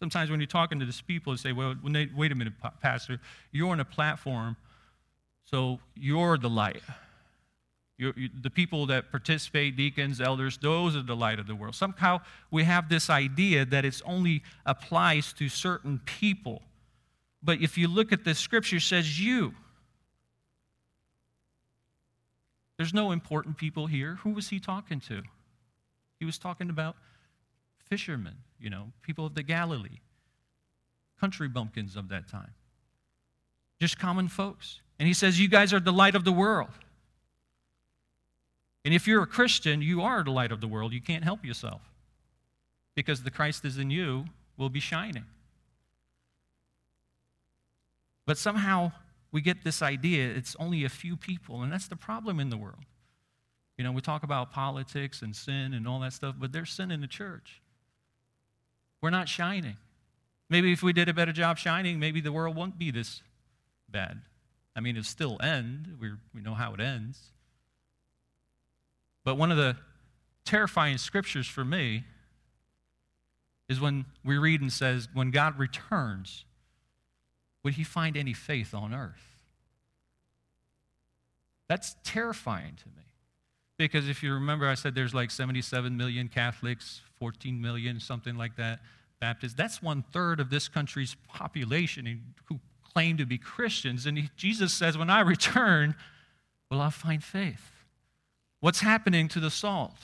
sometimes 0.00 0.32
when 0.32 0.40
you're 0.40 0.48
talking 0.48 0.80
to 0.80 0.84
these 0.84 1.00
people, 1.00 1.32
they 1.32 1.36
say, 1.36 1.52
well, 1.52 1.76
they, 1.84 2.08
wait 2.12 2.32
a 2.32 2.34
minute, 2.34 2.54
Pastor, 2.82 3.20
you're 3.52 3.70
on 3.70 3.78
a 3.78 3.84
platform, 3.84 4.56
so 5.50 5.80
you're 5.94 6.38
the 6.38 6.48
light. 6.48 6.82
You're, 7.98 8.14
you, 8.16 8.30
the 8.40 8.50
people 8.50 8.86
that 8.86 9.10
participate, 9.10 9.76
deacons, 9.76 10.20
elders, 10.20 10.58
those 10.58 10.96
are 10.96 11.02
the 11.02 11.16
light 11.16 11.38
of 11.38 11.46
the 11.46 11.54
world. 11.54 11.74
Somehow 11.74 12.20
we 12.50 12.64
have 12.64 12.88
this 12.88 13.10
idea 13.10 13.64
that 13.66 13.84
it 13.84 14.00
only 14.04 14.42
applies 14.64 15.32
to 15.34 15.48
certain 15.48 16.00
people. 16.04 16.62
But 17.42 17.60
if 17.60 17.76
you 17.76 17.88
look 17.88 18.12
at 18.12 18.24
the 18.24 18.34
scripture, 18.34 18.80
says 18.80 19.20
you. 19.20 19.54
There's 22.76 22.94
no 22.94 23.10
important 23.10 23.58
people 23.58 23.86
here. 23.88 24.18
Who 24.22 24.30
was 24.30 24.48
he 24.48 24.60
talking 24.60 25.00
to? 25.00 25.22
He 26.18 26.24
was 26.24 26.38
talking 26.38 26.70
about 26.70 26.96
fishermen, 27.90 28.36
you 28.58 28.70
know, 28.70 28.92
people 29.02 29.26
of 29.26 29.34
the 29.34 29.42
Galilee, 29.42 30.00
country 31.18 31.48
bumpkins 31.48 31.96
of 31.96 32.08
that 32.08 32.28
time, 32.28 32.54
just 33.80 33.98
common 33.98 34.28
folks. 34.28 34.80
And 35.00 35.08
he 35.08 35.14
says, 35.14 35.40
You 35.40 35.48
guys 35.48 35.72
are 35.72 35.80
the 35.80 35.92
light 35.92 36.14
of 36.14 36.24
the 36.24 36.30
world. 36.30 36.68
And 38.84 38.94
if 38.94 39.06
you're 39.06 39.22
a 39.22 39.26
Christian, 39.26 39.80
you 39.82 40.02
are 40.02 40.22
the 40.22 40.30
light 40.30 40.52
of 40.52 40.60
the 40.60 40.68
world. 40.68 40.92
You 40.92 41.00
can't 41.00 41.24
help 41.24 41.44
yourself 41.44 41.80
because 42.94 43.22
the 43.22 43.30
Christ 43.30 43.64
is 43.64 43.78
in 43.78 43.90
you 43.90 44.26
will 44.58 44.68
be 44.68 44.78
shining. 44.78 45.24
But 48.26 48.36
somehow 48.36 48.92
we 49.32 49.40
get 49.40 49.64
this 49.64 49.80
idea 49.80 50.28
it's 50.28 50.54
only 50.60 50.84
a 50.84 50.90
few 50.90 51.16
people, 51.16 51.62
and 51.62 51.72
that's 51.72 51.88
the 51.88 51.96
problem 51.96 52.38
in 52.38 52.50
the 52.50 52.58
world. 52.58 52.84
You 53.78 53.84
know, 53.84 53.92
we 53.92 54.02
talk 54.02 54.22
about 54.22 54.52
politics 54.52 55.22
and 55.22 55.34
sin 55.34 55.72
and 55.72 55.88
all 55.88 56.00
that 56.00 56.12
stuff, 56.12 56.34
but 56.38 56.52
there's 56.52 56.70
sin 56.70 56.90
in 56.90 57.00
the 57.00 57.06
church. 57.06 57.62
We're 59.00 59.08
not 59.08 59.30
shining. 59.30 59.78
Maybe 60.50 60.72
if 60.72 60.82
we 60.82 60.92
did 60.92 61.08
a 61.08 61.14
better 61.14 61.32
job 61.32 61.56
shining, 61.56 61.98
maybe 61.98 62.20
the 62.20 62.32
world 62.32 62.54
won't 62.54 62.78
be 62.78 62.90
this 62.90 63.22
bad. 63.88 64.20
I 64.80 64.82
mean, 64.82 64.96
it'll 64.96 65.04
still 65.04 65.36
end. 65.42 65.98
we 66.00 66.10
we 66.34 66.40
know 66.40 66.54
how 66.54 66.72
it 66.72 66.80
ends. 66.80 67.32
But 69.26 69.34
one 69.34 69.50
of 69.50 69.58
the 69.58 69.76
terrifying 70.46 70.96
scriptures 70.96 71.46
for 71.46 71.66
me 71.66 72.04
is 73.68 73.78
when 73.78 74.06
we 74.24 74.38
read 74.38 74.62
and 74.62 74.72
says, 74.72 75.06
when 75.12 75.32
God 75.32 75.58
returns, 75.58 76.46
would 77.62 77.74
he 77.74 77.84
find 77.84 78.16
any 78.16 78.32
faith 78.32 78.72
on 78.72 78.94
earth? 78.94 79.42
That's 81.68 81.94
terrifying 82.02 82.76
to 82.76 82.88
me. 82.96 83.04
Because 83.76 84.08
if 84.08 84.22
you 84.22 84.32
remember, 84.32 84.66
I 84.66 84.76
said 84.76 84.94
there's 84.94 85.12
like 85.12 85.30
77 85.30 85.94
million 85.94 86.28
Catholics, 86.28 87.02
14 87.18 87.60
million, 87.60 88.00
something 88.00 88.34
like 88.34 88.56
that. 88.56 88.80
Baptists. 89.20 89.52
That's 89.52 89.82
one 89.82 90.04
third 90.10 90.40
of 90.40 90.48
this 90.48 90.68
country's 90.68 91.16
population 91.28 92.34
who 92.46 92.58
claim 92.92 93.16
to 93.16 93.26
be 93.26 93.38
Christians. 93.38 94.06
And 94.06 94.18
he, 94.18 94.30
Jesus 94.36 94.72
says, 94.72 94.96
When 94.96 95.10
I 95.10 95.20
return, 95.20 95.94
will 96.70 96.80
I 96.80 96.90
find 96.90 97.22
faith? 97.22 97.70
What's 98.60 98.80
happening 98.80 99.28
to 99.28 99.40
the 99.40 99.50
salt? 99.50 99.96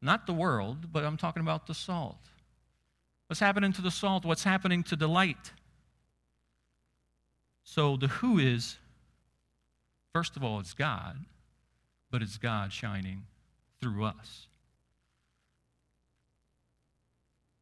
Not 0.00 0.26
the 0.26 0.32
world, 0.32 0.92
but 0.92 1.04
I'm 1.04 1.16
talking 1.16 1.42
about 1.42 1.66
the 1.66 1.74
salt. 1.74 2.18
What's 3.26 3.40
happening 3.40 3.72
to 3.74 3.82
the 3.82 3.90
salt? 3.90 4.24
What's 4.24 4.44
happening 4.44 4.82
to 4.84 4.96
the 4.96 5.08
light? 5.08 5.52
So 7.64 7.96
the 7.96 8.08
who 8.08 8.38
is, 8.38 8.76
first 10.14 10.36
of 10.36 10.44
all, 10.44 10.60
it's 10.60 10.72
God, 10.72 11.18
but 12.10 12.22
it's 12.22 12.38
God 12.38 12.72
shining 12.72 13.24
through 13.80 14.04
us. 14.04 14.46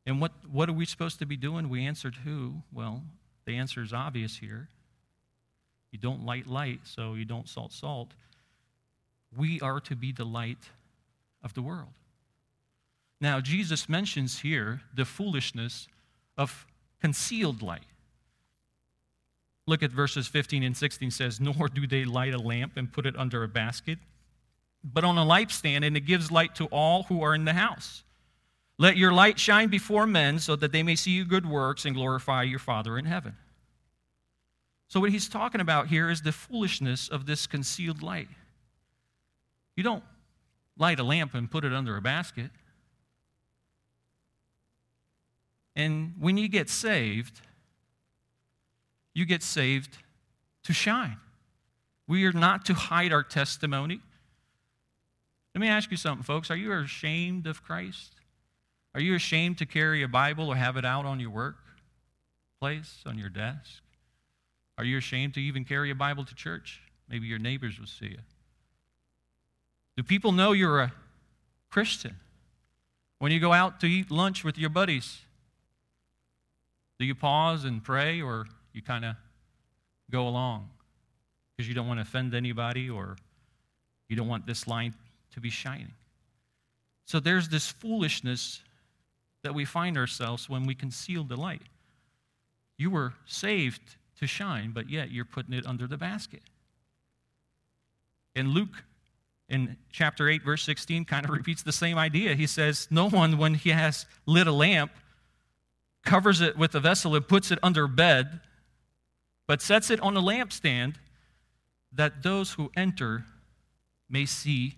And 0.06 0.20
what, 0.20 0.32
what 0.50 0.68
are 0.68 0.72
we 0.72 0.86
supposed 0.86 1.18
to 1.18 1.26
be 1.26 1.36
doing? 1.36 1.68
We 1.68 1.84
answered 1.84 2.16
who? 2.24 2.62
Well, 2.72 3.02
the 3.46 3.56
answer 3.56 3.82
is 3.82 3.92
obvious 3.92 4.36
here. 4.36 4.68
You 5.92 5.98
don't 5.98 6.26
light 6.26 6.46
light, 6.46 6.80
so 6.84 7.14
you 7.14 7.24
don't 7.24 7.48
salt 7.48 7.72
salt. 7.72 8.10
We 9.36 9.60
are 9.60 9.80
to 9.80 9.96
be 9.96 10.12
the 10.12 10.24
light 10.24 10.70
of 11.42 11.54
the 11.54 11.62
world. 11.62 11.92
Now, 13.20 13.40
Jesus 13.40 13.88
mentions 13.88 14.40
here 14.40 14.82
the 14.94 15.04
foolishness 15.04 15.88
of 16.36 16.66
concealed 17.00 17.62
light. 17.62 17.86
Look 19.66 19.82
at 19.82 19.90
verses 19.90 20.28
15 20.28 20.62
and 20.62 20.76
16 20.76 21.10
says, 21.10 21.40
Nor 21.40 21.68
do 21.68 21.86
they 21.86 22.04
light 22.04 22.34
a 22.34 22.38
lamp 22.38 22.76
and 22.76 22.92
put 22.92 23.06
it 23.06 23.16
under 23.16 23.42
a 23.42 23.48
basket, 23.48 23.98
but 24.84 25.02
on 25.02 25.18
a 25.18 25.24
lampstand, 25.24 25.84
and 25.84 25.96
it 25.96 26.00
gives 26.00 26.30
light 26.30 26.54
to 26.56 26.66
all 26.66 27.04
who 27.04 27.22
are 27.22 27.34
in 27.34 27.44
the 27.44 27.54
house. 27.54 28.04
Let 28.78 28.96
your 28.96 29.12
light 29.12 29.38
shine 29.38 29.68
before 29.68 30.06
men 30.06 30.38
so 30.38 30.54
that 30.56 30.72
they 30.72 30.82
may 30.82 30.96
see 30.96 31.12
your 31.12 31.24
good 31.24 31.46
works 31.46 31.84
and 31.84 31.94
glorify 31.94 32.42
your 32.42 32.58
Father 32.58 32.98
in 32.98 33.06
heaven. 33.06 33.36
So, 34.88 35.00
what 35.00 35.10
he's 35.10 35.28
talking 35.28 35.60
about 35.60 35.88
here 35.88 36.10
is 36.10 36.22
the 36.22 36.32
foolishness 36.32 37.08
of 37.08 37.26
this 37.26 37.46
concealed 37.46 38.02
light. 38.02 38.28
You 39.74 39.82
don't 39.82 40.04
light 40.78 41.00
a 41.00 41.02
lamp 41.02 41.34
and 41.34 41.50
put 41.50 41.64
it 41.64 41.72
under 41.72 41.96
a 41.96 42.02
basket. 42.02 42.50
And 45.74 46.14
when 46.18 46.38
you 46.38 46.48
get 46.48 46.70
saved, 46.70 47.40
you 49.14 49.24
get 49.26 49.42
saved 49.42 49.98
to 50.64 50.72
shine. 50.72 51.18
We 52.06 52.24
are 52.26 52.32
not 52.32 52.64
to 52.66 52.74
hide 52.74 53.12
our 53.12 53.22
testimony. 53.22 54.00
Let 55.54 55.60
me 55.60 55.68
ask 55.68 55.90
you 55.90 55.96
something, 55.96 56.22
folks. 56.22 56.50
Are 56.50 56.56
you 56.56 56.72
ashamed 56.72 57.46
of 57.46 57.62
Christ? 57.62 58.15
Are 58.96 59.00
you 59.00 59.14
ashamed 59.14 59.58
to 59.58 59.66
carry 59.66 60.02
a 60.02 60.08
Bible 60.08 60.48
or 60.48 60.56
have 60.56 60.78
it 60.78 60.84
out 60.86 61.04
on 61.04 61.20
your 61.20 61.28
workplace, 61.28 63.02
on 63.04 63.18
your 63.18 63.28
desk? 63.28 63.82
Are 64.78 64.84
you 64.84 64.96
ashamed 64.96 65.34
to 65.34 65.40
even 65.40 65.66
carry 65.66 65.90
a 65.90 65.94
Bible 65.94 66.24
to 66.24 66.34
church? 66.34 66.80
Maybe 67.06 67.26
your 67.26 67.38
neighbors 67.38 67.78
will 67.78 67.86
see 67.86 68.06
you. 68.06 68.18
Do 69.98 70.02
people 70.02 70.32
know 70.32 70.52
you're 70.52 70.80
a 70.80 70.94
Christian? 71.68 72.16
When 73.18 73.32
you 73.32 73.38
go 73.38 73.52
out 73.52 73.80
to 73.80 73.86
eat 73.86 74.10
lunch 74.10 74.44
with 74.44 74.56
your 74.56 74.70
buddies, 74.70 75.18
do 76.98 77.04
you 77.04 77.14
pause 77.14 77.66
and 77.66 77.84
pray 77.84 78.22
or 78.22 78.46
you 78.72 78.80
kind 78.80 79.04
of 79.04 79.16
go 80.10 80.26
along 80.26 80.70
because 81.54 81.68
you 81.68 81.74
don't 81.74 81.86
want 81.86 81.98
to 81.98 82.02
offend 82.02 82.34
anybody 82.34 82.88
or 82.88 83.18
you 84.08 84.16
don't 84.16 84.28
want 84.28 84.46
this 84.46 84.66
line 84.66 84.94
to 85.34 85.40
be 85.40 85.50
shining? 85.50 85.92
So 87.04 87.20
there's 87.20 87.50
this 87.50 87.68
foolishness 87.68 88.62
that 89.46 89.54
we 89.54 89.64
find 89.64 89.96
ourselves 89.96 90.48
when 90.48 90.66
we 90.66 90.74
conceal 90.74 91.22
the 91.22 91.36
light. 91.36 91.62
You 92.76 92.90
were 92.90 93.14
saved 93.26 93.94
to 94.18 94.26
shine, 94.26 94.72
but 94.72 94.90
yet 94.90 95.12
you're 95.12 95.24
putting 95.24 95.54
it 95.54 95.64
under 95.64 95.86
the 95.86 95.96
basket. 95.96 96.42
And 98.34 98.48
Luke 98.48 98.82
in 99.48 99.76
chapter 99.92 100.28
8, 100.28 100.42
verse 100.42 100.64
16, 100.64 101.04
kind 101.04 101.24
of 101.24 101.30
repeats 101.38 101.62
the 101.62 101.70
same 101.70 101.96
idea. 101.96 102.34
He 102.34 102.48
says, 102.48 102.88
No 102.90 103.08
one, 103.08 103.38
when 103.38 103.54
he 103.54 103.70
has 103.70 104.04
lit 104.26 104.48
a 104.48 104.52
lamp, 104.52 104.90
covers 106.04 106.40
it 106.40 106.58
with 106.58 106.74
a 106.74 106.80
vessel 106.80 107.14
and 107.14 107.28
puts 107.28 107.52
it 107.52 107.60
under 107.62 107.86
bed, 107.86 108.40
but 109.46 109.62
sets 109.62 109.90
it 109.90 110.00
on 110.00 110.16
a 110.16 110.20
lampstand 110.20 110.96
that 111.92 112.24
those 112.24 112.54
who 112.54 112.72
enter 112.76 113.24
may 114.10 114.26
see 114.26 114.74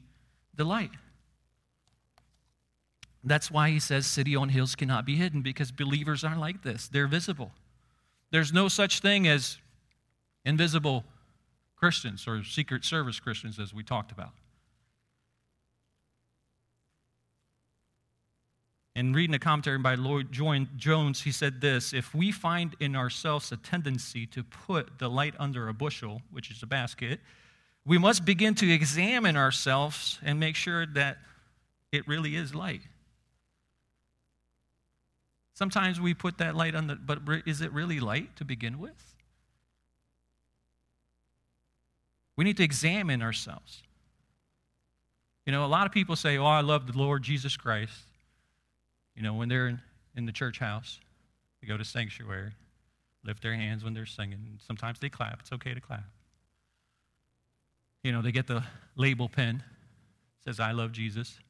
the 0.54 0.64
light. 0.64 0.90
That's 3.28 3.50
why 3.50 3.70
he 3.70 3.78
says 3.78 4.06
city 4.06 4.34
on 4.34 4.48
hills 4.48 4.74
cannot 4.74 5.04
be 5.04 5.16
hidden 5.16 5.42
because 5.42 5.70
believers 5.70 6.24
aren't 6.24 6.40
like 6.40 6.62
this. 6.62 6.88
They're 6.88 7.06
visible. 7.06 7.52
There's 8.30 8.52
no 8.52 8.68
such 8.68 9.00
thing 9.00 9.26
as 9.26 9.58
invisible 10.44 11.04
Christians 11.76 12.26
or 12.26 12.42
secret 12.44 12.84
service 12.84 13.20
Christians, 13.20 13.58
as 13.58 13.72
we 13.72 13.82
talked 13.82 14.10
about. 14.12 14.30
In 18.96 19.12
reading 19.12 19.34
a 19.34 19.38
commentary 19.38 19.78
by 19.78 19.94
Lloyd 19.94 20.32
Jones, 20.32 21.22
he 21.22 21.30
said 21.30 21.60
this 21.60 21.92
If 21.92 22.14
we 22.14 22.32
find 22.32 22.74
in 22.80 22.96
ourselves 22.96 23.52
a 23.52 23.56
tendency 23.56 24.26
to 24.26 24.42
put 24.42 24.98
the 24.98 25.08
light 25.08 25.34
under 25.38 25.68
a 25.68 25.74
bushel, 25.74 26.22
which 26.32 26.50
is 26.50 26.62
a 26.64 26.66
basket, 26.66 27.20
we 27.86 27.96
must 27.96 28.24
begin 28.24 28.56
to 28.56 28.70
examine 28.70 29.36
ourselves 29.36 30.18
and 30.24 30.40
make 30.40 30.56
sure 30.56 30.84
that 30.84 31.18
it 31.92 32.08
really 32.08 32.34
is 32.34 32.54
light. 32.54 32.82
Sometimes 35.58 36.00
we 36.00 36.14
put 36.14 36.38
that 36.38 36.54
light 36.54 36.76
on 36.76 36.86
the, 36.86 36.94
but 36.94 37.18
is 37.44 37.62
it 37.62 37.72
really 37.72 37.98
light 37.98 38.36
to 38.36 38.44
begin 38.44 38.78
with? 38.78 39.16
We 42.36 42.44
need 42.44 42.56
to 42.58 42.62
examine 42.62 43.22
ourselves. 43.22 43.82
You 45.44 45.50
know, 45.50 45.64
a 45.64 45.66
lot 45.66 45.84
of 45.84 45.90
people 45.90 46.14
say, 46.14 46.38
Oh, 46.38 46.46
I 46.46 46.60
love 46.60 46.86
the 46.86 46.96
Lord 46.96 47.24
Jesus 47.24 47.56
Christ. 47.56 48.04
You 49.16 49.24
know, 49.24 49.34
when 49.34 49.48
they're 49.48 49.66
in, 49.66 49.80
in 50.14 50.26
the 50.26 50.32
church 50.32 50.60
house, 50.60 51.00
they 51.60 51.66
go 51.66 51.76
to 51.76 51.84
sanctuary, 51.84 52.52
lift 53.24 53.42
their 53.42 53.54
hands 53.54 53.82
when 53.82 53.94
they're 53.94 54.06
singing. 54.06 54.60
Sometimes 54.64 55.00
they 55.00 55.08
clap. 55.08 55.40
It's 55.40 55.50
okay 55.50 55.74
to 55.74 55.80
clap. 55.80 56.04
You 58.04 58.12
know, 58.12 58.22
they 58.22 58.30
get 58.30 58.46
the 58.46 58.62
label 58.94 59.28
pen, 59.28 59.64
says, 60.44 60.60
I 60.60 60.70
love 60.70 60.92
Jesus. 60.92 61.40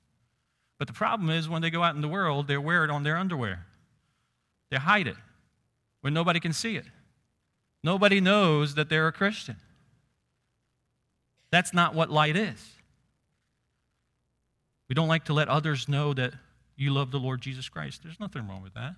But 0.79 0.87
the 0.87 0.95
problem 0.95 1.29
is 1.29 1.47
when 1.47 1.61
they 1.61 1.69
go 1.69 1.83
out 1.83 1.95
in 1.95 2.01
the 2.01 2.09
world, 2.09 2.49
they 2.49 2.57
wear 2.57 2.85
it 2.85 2.91
on 2.91 3.03
their 3.03 3.19
underwear. 3.19 3.67
They 4.71 4.77
hide 4.77 5.07
it 5.07 5.17
where 6.01 6.11
nobody 6.11 6.41
can 6.41 6.53
see 6.53 6.77
it. 6.77 6.85
Nobody 7.83 8.21
knows 8.21 8.75
that 8.75 8.89
they're 8.89 9.09
a 9.09 9.13
Christian. 9.13 9.57
That's 11.51 11.73
not 11.73 11.95
what 11.95 12.11
light 12.11 12.37
is. 12.37 12.73
We 14.89 14.95
don't 14.95 15.09
like 15.09 15.25
to 15.27 15.33
let 15.33 15.49
others 15.49 15.89
know 15.89 16.15
that 16.15 16.33
you 16.77 16.93
love 16.93 17.11
the 17.11 17.19
Lord 17.19 17.41
Jesus 17.41 17.69
Christ. 17.69 18.03
There's 18.03 18.21
nothing 18.21 18.47
wrong 18.47 18.63
with 18.63 18.75
that. 18.75 18.95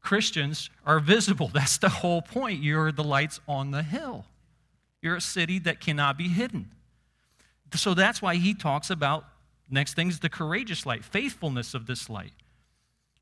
Christians 0.00 0.70
are 0.84 1.00
visible. 1.00 1.48
That's 1.52 1.78
the 1.78 1.88
whole 1.88 2.22
point. 2.22 2.62
You're 2.62 2.92
the 2.92 3.04
lights 3.04 3.40
on 3.48 3.70
the 3.70 3.82
hill. 3.82 4.24
You're 5.02 5.16
a 5.16 5.20
city 5.20 5.58
that 5.60 5.80
cannot 5.80 6.16
be 6.16 6.28
hidden. 6.28 6.72
So 7.74 7.94
that's 7.94 8.22
why 8.22 8.36
he 8.36 8.54
talks 8.54 8.90
about 8.90 9.24
next 9.68 9.94
thing 9.94 10.08
is 10.08 10.20
the 10.20 10.28
courageous 10.28 10.86
light, 10.86 11.04
faithfulness 11.04 11.74
of 11.74 11.86
this 11.86 12.08
light. 12.08 12.32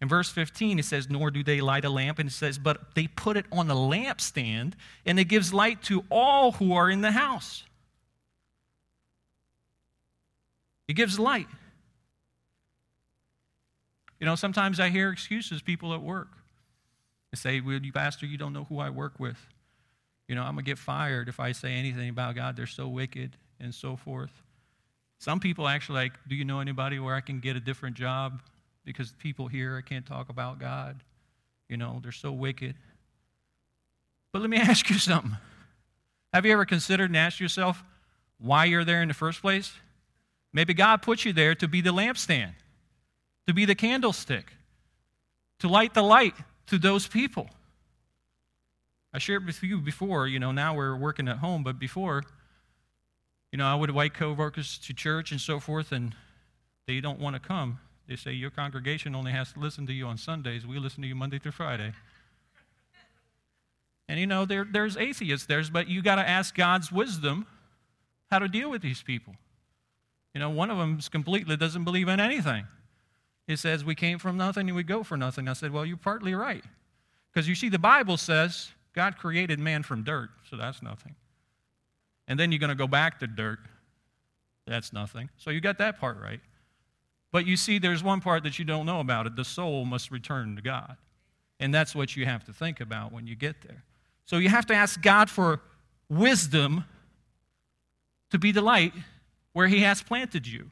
In 0.05 0.09
verse 0.09 0.29
15, 0.29 0.79
it 0.79 0.85
says, 0.85 1.09
Nor 1.09 1.31
do 1.31 1.43
they 1.43 1.63
light 1.63 1.87
a 1.87 1.89
lamp, 1.89 2.19
and 2.19 2.29
it 2.29 2.33
says, 2.35 2.59
But 2.59 2.95
they 2.95 3.07
put 3.07 3.39
it 3.39 3.47
on 3.51 3.71
a 3.71 3.75
lampstand, 3.75 4.75
and 5.07 5.19
it 5.19 5.25
gives 5.25 5.55
light 5.55 5.83
to 5.85 6.05
all 6.11 6.53
who 6.53 6.75
are 6.75 6.91
in 6.91 7.01
the 7.01 7.11
house. 7.11 7.65
It 10.89 10.93
gives 10.93 11.19
light. 11.19 11.47
You 14.21 14.27
know, 14.27 14.35
sometimes 14.35 14.79
I 14.79 14.91
hear 14.91 15.09
excuses, 15.09 15.63
people 15.63 15.95
at 15.95 16.03
work. 16.03 16.29
They 17.33 17.37
say, 17.37 17.61
Well, 17.63 17.81
you 17.83 17.91
pastor, 17.91 18.27
you 18.27 18.37
don't 18.37 18.53
know 18.53 18.65
who 18.65 18.81
I 18.81 18.91
work 18.91 19.19
with. 19.19 19.39
You 20.29 20.35
know, 20.35 20.43
I'm 20.43 20.53
going 20.53 20.67
to 20.67 20.71
get 20.71 20.79
fired 20.79 21.31
if 21.31 21.41
I 21.41 21.53
say 21.53 21.73
anything 21.73 22.11
about 22.11 22.35
God. 22.35 22.57
They're 22.57 22.67
so 22.67 22.89
wicked 22.89 23.39
and 23.59 23.75
so 23.75 23.97
forth. 23.97 24.43
Some 25.19 25.41
people 25.41 25.67
actually 25.67 26.01
like, 26.01 26.13
Do 26.29 26.35
you 26.35 26.45
know 26.45 26.61
anybody 26.61 26.99
where 26.99 27.15
I 27.15 27.23
can 27.23 27.41
get 27.41 27.57
a 27.57 27.61
different 27.61 27.97
job? 27.97 28.43
Because 28.85 29.13
people 29.19 29.49
here, 29.49 29.77
I 29.77 29.89
can't 29.89 30.07
talk 30.07 30.29
about 30.29 30.59
God. 30.59 31.01
You 31.69 31.77
know, 31.77 32.01
they're 32.03 32.13
so 32.13 32.33
wicked. 32.33 32.75
But 34.33 34.43
let 34.43 34.51
me 34.51 34.57
ask 34.59 34.89
you 34.91 34.99
something. 34.99 35.37
Have 36.33 36.45
you 36.45 36.53
ever 36.53 36.65
considered 36.65 37.11
and 37.11 37.17
asked 37.17 37.41
yourself 37.41 37.83
why 38.39 38.65
you're 38.65 38.85
there 38.85 39.03
in 39.03 39.09
the 39.09 39.15
first 39.15 39.41
place? 39.41 39.73
Maybe 40.53 40.75
God 40.75 41.03
put 41.03 41.25
you 41.25 41.33
there 41.33 41.55
to 41.57 41.67
be 41.69 41.81
the 41.81 41.93
lampstand 41.93 42.55
to 43.47 43.53
be 43.53 43.65
the 43.65 43.75
candlestick, 43.75 44.53
to 45.61 45.69
light 45.69 45.95
the 45.95 46.03
light 46.03 46.35
to 46.67 46.79
those 46.79 47.07
people. 47.07 47.49
I 49.13 49.19
shared 49.19 49.47
with 49.47 49.63
you 49.63 49.79
before, 49.79 50.27
you 50.27 50.41
know, 50.41 50.51
now 50.51 50.75
we're 50.75 50.97
working 50.97 51.29
at 51.29 51.39
home, 51.39 51.63
but 51.63 51.79
before, 51.79 52.25
you 53.53 53.59
know, 53.59 53.67
I 53.67 53.75
would 53.75 53.91
invite 53.91 54.15
coworkers 54.15 54.79
to 54.79 54.95
church 54.95 55.31
and 55.31 55.41
so 55.41 55.61
forth, 55.61 55.93
and 55.93 56.15
they 56.87 57.01
don't 57.01 57.21
want 57.21 57.35
to 57.37 57.41
come 57.41 57.79
They 58.07 58.17
say 58.17 58.33
your 58.33 58.51
congregation 58.51 59.15
only 59.15 59.33
has 59.33 59.53
to 59.55 59.61
listen 59.61 59.87
to 59.87 59.93
you 59.93 60.07
on 60.07 60.19
Sundays. 60.19 60.67
We 60.67 60.79
listen 60.79 61.03
to 61.03 61.09
you 61.09 61.15
Monday 61.15 61.39
through 61.39 61.53
Friday. 61.53 61.93
And 64.09 64.21
you 64.21 64.27
know, 64.27 64.45
there, 64.45 64.67
there's 64.71 64.97
atheists 64.97 65.47
there, 65.47 65.63
but 65.73 65.89
you 65.89 66.03
got 66.03 66.17
to 66.17 66.29
ask 66.29 66.55
God's 66.55 66.93
wisdom 66.93 67.47
how 68.31 68.39
to 68.39 68.49
deal 68.49 68.71
with 68.71 68.83
these 68.83 69.03
people. 69.03 69.35
You 70.35 70.41
know, 70.41 70.51
one 70.51 70.71
of 70.71 70.77
them 70.77 70.99
completely 71.11 71.57
doesn't 71.57 71.85
believe 71.85 72.09
in 72.09 72.21
anything. 72.21 72.67
He 73.47 73.57
says, 73.57 73.85
We 73.85 73.95
came 73.95 74.19
from 74.19 74.37
nothing 74.37 74.69
and 74.69 74.77
we 74.77 74.83
go 74.83 75.03
for 75.03 75.17
nothing. 75.17 75.49
I 75.49 75.53
said, 75.53 75.73
Well, 75.73 75.87
you're 75.87 75.97
partly 75.97 76.35
right. 76.35 76.65
Because 77.33 77.49
you 77.49 77.55
see, 77.55 77.69
the 77.69 77.79
Bible 77.79 78.17
says 78.17 78.71
God 78.95 79.17
created 79.17 79.59
man 79.59 79.83
from 79.83 80.03
dirt, 80.03 80.31
so 80.49 80.57
that's 80.57 80.83
nothing. 80.83 81.15
And 82.29 82.39
then 82.39 82.53
you're 82.53 82.61
going 82.61 82.69
to 82.69 82.75
go 82.75 82.87
back 82.87 83.21
to 83.21 83.27
dirt. 83.27 83.59
That's 84.67 84.93
nothing. 84.93 85.29
So 85.37 85.51
you 85.51 85.61
got 85.61 85.79
that 85.79 85.99
part 85.99 86.21
right. 86.21 86.41
But 87.35 87.49
you 87.49 87.57
see, 87.57 87.81
there's 87.81 88.01
one 88.01 88.21
part 88.21 88.45
that 88.45 88.61
you 88.61 88.65
don't 88.65 88.87
know 88.87 89.01
about 89.01 89.27
it. 89.27 89.35
The 89.35 89.45
soul 89.45 89.85
must 89.85 90.13
return 90.13 90.55
to 90.55 90.63
God. 90.63 90.97
And 91.59 91.75
that's 91.75 91.93
what 91.93 92.15
you 92.15 92.27
have 92.27 92.45
to 92.45 92.53
think 92.53 92.79
about 92.79 93.11
when 93.11 93.27
you 93.27 93.35
get 93.35 93.61
there. 93.67 93.83
So 94.25 94.37
you 94.37 94.49
have 94.51 94.67
to 94.67 94.75
ask 94.75 95.03
God 95.03 95.29
for 95.29 95.61
wisdom 96.09 96.85
to 98.31 98.39
be 98.39 98.53
the 98.53 98.61
light 98.61 98.93
where 99.53 99.67
He 99.67 99.81
has 99.81 100.01
planted 100.01 100.47
you. 100.47 100.71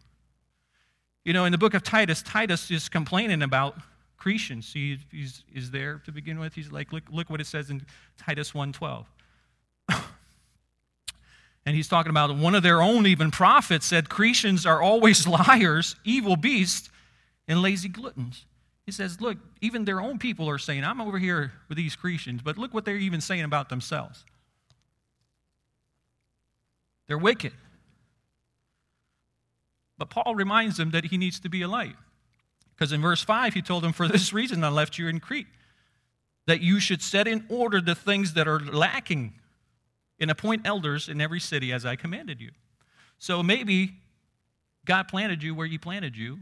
You 1.25 1.33
know, 1.33 1.47
in 1.47 1.51
the 1.51 1.59
book 1.59 1.75
of 1.75 1.83
Titus, 1.83 2.23
Titus 2.23 2.71
is 2.71 2.89
complaining 2.89 3.43
about 3.43 3.79
Cretans. 4.17 4.73
He 4.73 5.01
he's, 5.11 5.43
is 5.53 5.73
there 5.73 6.01
to 6.05 6.13
begin 6.13 6.39
with. 6.39 6.55
He's 6.55 6.71
like, 6.71 6.93
look, 6.93 7.03
look 7.11 7.29
what 7.29 7.41
it 7.41 7.49
says 7.49 7.71
in 7.71 7.85
Titus 8.17 8.53
1.12. 8.53 9.05
and 11.65 11.77
he's 11.77 11.89
talking 11.89 12.11
about 12.11 12.37
one 12.37 12.55
of 12.55 12.63
their 12.63 12.83
own 12.83 13.07
even 13.07 13.31
prophets 13.31 13.87
said 13.87 14.09
Cretans 14.09 14.67
are 14.67 14.83
always 14.83 15.27
liars, 15.49 15.97
evil 16.05 16.37
beasts, 16.37 16.91
and 17.47 17.63
lazy 17.63 17.89
gluttons. 17.89 18.47
He 18.85 18.91
says, 18.91 19.21
look, 19.21 19.39
even 19.61 19.85
their 19.85 20.01
own 20.01 20.19
people 20.19 20.49
are 20.49 20.59
saying, 20.59 20.85
I'm 20.85 21.01
over 21.01 21.19
here 21.19 21.53
with 21.69 21.77
these 21.77 21.95
Cretans, 21.95 22.43
but 22.43 22.59
look 22.59 22.75
what 22.75 22.85
they're 22.85 22.97
even 22.97 23.21
saying 23.21 23.45
about 23.45 23.69
themselves. 23.69 24.25
They're 27.07 27.19
wicked. 27.19 27.53
But 29.99 30.11
Paul 30.11 30.35
reminds 30.35 30.79
them 30.79 30.91
that 30.91 31.07
he 31.07 31.17
needs 31.17 31.39
to 31.41 31.49
be 31.49 31.63
a 31.63 31.69
light. 31.69 31.95
Because 32.75 32.91
in 32.91 33.01
verse 33.01 33.23
5, 33.23 33.55
he 33.55 33.63
told 33.63 33.85
them, 33.85 33.93
For 33.93 34.09
this 34.09 34.33
reason 34.33 34.65
I 34.65 34.69
left 34.69 34.99
you 34.99 35.07
in 35.07 35.21
Crete, 35.21 35.47
that 36.47 36.61
you 36.61 36.81
should 36.81 37.03
set 37.03 37.29
in 37.29 37.45
order 37.49 37.81
the 37.81 37.95
things 37.95 38.35
that 38.35 38.49
are 38.49 38.59
lacking 38.59 39.35
and 40.23 40.31
appoint 40.31 40.65
elders 40.65 41.09
in 41.09 41.21
every 41.21 41.41
city 41.41 41.73
as 41.73 41.85
I 41.85 41.97
commanded 41.97 42.41
you. 42.41 42.53
So 43.19 43.43
maybe 43.43 43.97
God 44.87 45.09
planted 45.09 45.43
you 45.43 45.53
where 45.55 45.67
He 45.67 45.79
planted 45.79 46.17
you 46.17 46.39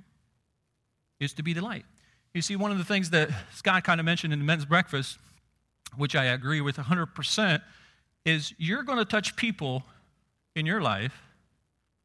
is 1.18 1.32
to 1.32 1.42
be 1.42 1.54
the 1.54 1.62
light. 1.62 1.86
You 2.34 2.42
see, 2.42 2.56
one 2.56 2.70
of 2.70 2.78
the 2.78 2.84
things 2.84 3.10
that 3.10 3.30
Scott 3.54 3.82
kind 3.82 3.98
of 3.98 4.04
mentioned 4.04 4.34
in 4.34 4.38
the 4.38 4.44
men's 4.44 4.66
breakfast, 4.66 5.18
which 5.96 6.14
I 6.14 6.26
agree 6.26 6.60
with 6.60 6.76
100%, 6.76 7.62
is 8.26 8.54
you're 8.58 8.82
going 8.82 8.98
to 8.98 9.04
touch 9.04 9.34
people 9.34 9.82
in 10.54 10.66
your 10.66 10.82
life 10.82 11.22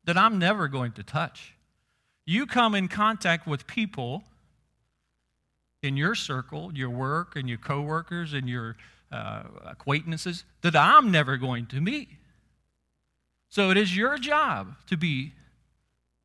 that 0.05 0.17
I'm 0.17 0.39
never 0.39 0.69
going 0.69 0.93
to 0.93 1.03
touch. 1.03 1.55
You 2.25 2.45
come 2.45 2.73
in 2.73 2.87
contact 2.87 3.45
with 3.45 3.67
people 3.67 4.23
in 5.83 5.97
your 5.97 6.15
circle, 6.15 6.71
your 6.73 6.89
work, 6.89 7.35
and 7.35 7.49
your 7.49 7.57
coworkers, 7.57 8.33
and 8.33 8.47
your 8.47 8.77
uh, 9.11 9.43
acquaintances 9.65 10.43
that 10.61 10.75
I'm 10.75 11.11
never 11.11 11.37
going 11.37 11.67
to 11.67 11.81
meet. 11.81 12.09
So 13.49 13.69
it 13.71 13.77
is 13.77 13.95
your 13.95 14.17
job 14.17 14.75
to 14.87 14.97
be 14.97 15.33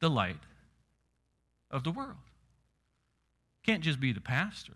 the 0.01 0.11
light 0.11 0.41
of 1.71 1.85
the 1.85 1.91
world. 1.91 2.17
Can't 3.65 3.83
just 3.83 4.01
be 4.01 4.13
the 4.13 4.21
pastor. 4.21 4.73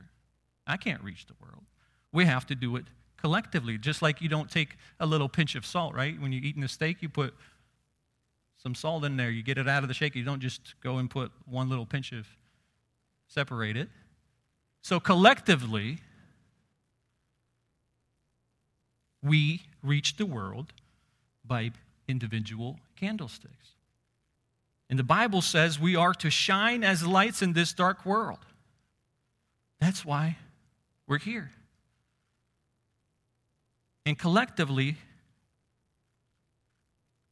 I 0.66 0.76
can't 0.76 1.02
reach 1.02 1.26
the 1.26 1.34
world. 1.40 1.64
We 2.12 2.26
have 2.26 2.46
to 2.46 2.54
do 2.54 2.76
it 2.76 2.84
collectively, 3.16 3.78
just 3.78 4.02
like 4.02 4.20
you 4.20 4.28
don't 4.28 4.50
take 4.50 4.76
a 5.00 5.06
little 5.06 5.28
pinch 5.28 5.54
of 5.54 5.64
salt, 5.64 5.94
right? 5.94 6.20
When 6.20 6.30
you're 6.30 6.44
eating 6.44 6.62
a 6.62 6.68
steak, 6.68 6.98
you 7.00 7.08
put 7.08 7.34
some 8.62 8.74
salt 8.74 9.04
in 9.04 9.16
there. 9.16 9.30
You 9.30 9.42
get 9.42 9.58
it 9.58 9.68
out 9.68 9.82
of 9.82 9.88
the 9.88 9.94
shaker. 9.94 10.18
You 10.18 10.24
don't 10.24 10.40
just 10.40 10.74
go 10.82 10.98
and 10.98 11.10
put 11.10 11.32
one 11.46 11.68
little 11.68 11.86
pinch 11.86 12.12
of, 12.12 12.26
separate 13.26 13.76
it. 13.76 13.88
So 14.82 15.00
collectively, 15.00 15.98
we 19.24 19.62
reach 19.82 20.16
the 20.16 20.26
world 20.26 20.72
by 21.44 21.70
individual 22.06 22.78
candlesticks. 22.96 23.70
And 24.90 24.98
the 24.98 25.04
Bible 25.04 25.40
says 25.40 25.80
we 25.80 25.96
are 25.96 26.12
to 26.14 26.30
shine 26.30 26.84
as 26.84 27.06
lights 27.06 27.40
in 27.40 27.54
this 27.54 27.72
dark 27.72 28.04
world. 28.04 28.38
That's 29.80 30.04
why 30.04 30.36
we're 31.06 31.18
here. 31.18 31.50
And 34.06 34.18
collectively, 34.18 34.96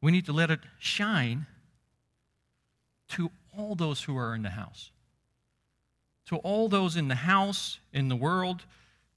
we 0.01 0.11
need 0.11 0.27
to 0.27 0.33
let 0.33 0.51
it 0.51 0.61
shine 0.79 1.47
to 3.11 3.31
all 3.57 3.75
those 3.75 4.03
who 4.03 4.17
are 4.17 4.35
in 4.35 4.43
the 4.43 4.51
house. 4.51 4.91
To 6.27 6.37
all 6.37 6.69
those 6.69 6.97
in 6.97 7.09
the 7.09 7.15
house, 7.15 7.79
in 7.93 8.09
the 8.09 8.17
world, 8.17 8.65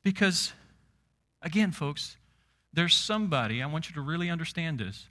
because, 0.03 0.51
again, 1.41 1.71
folks, 1.71 2.17
there's 2.75 2.95
somebody, 2.95 3.63
I 3.63 3.65
want 3.67 3.89
you 3.89 3.95
to 3.95 4.01
really 4.01 4.29
understand 4.29 4.79
this. 4.79 5.07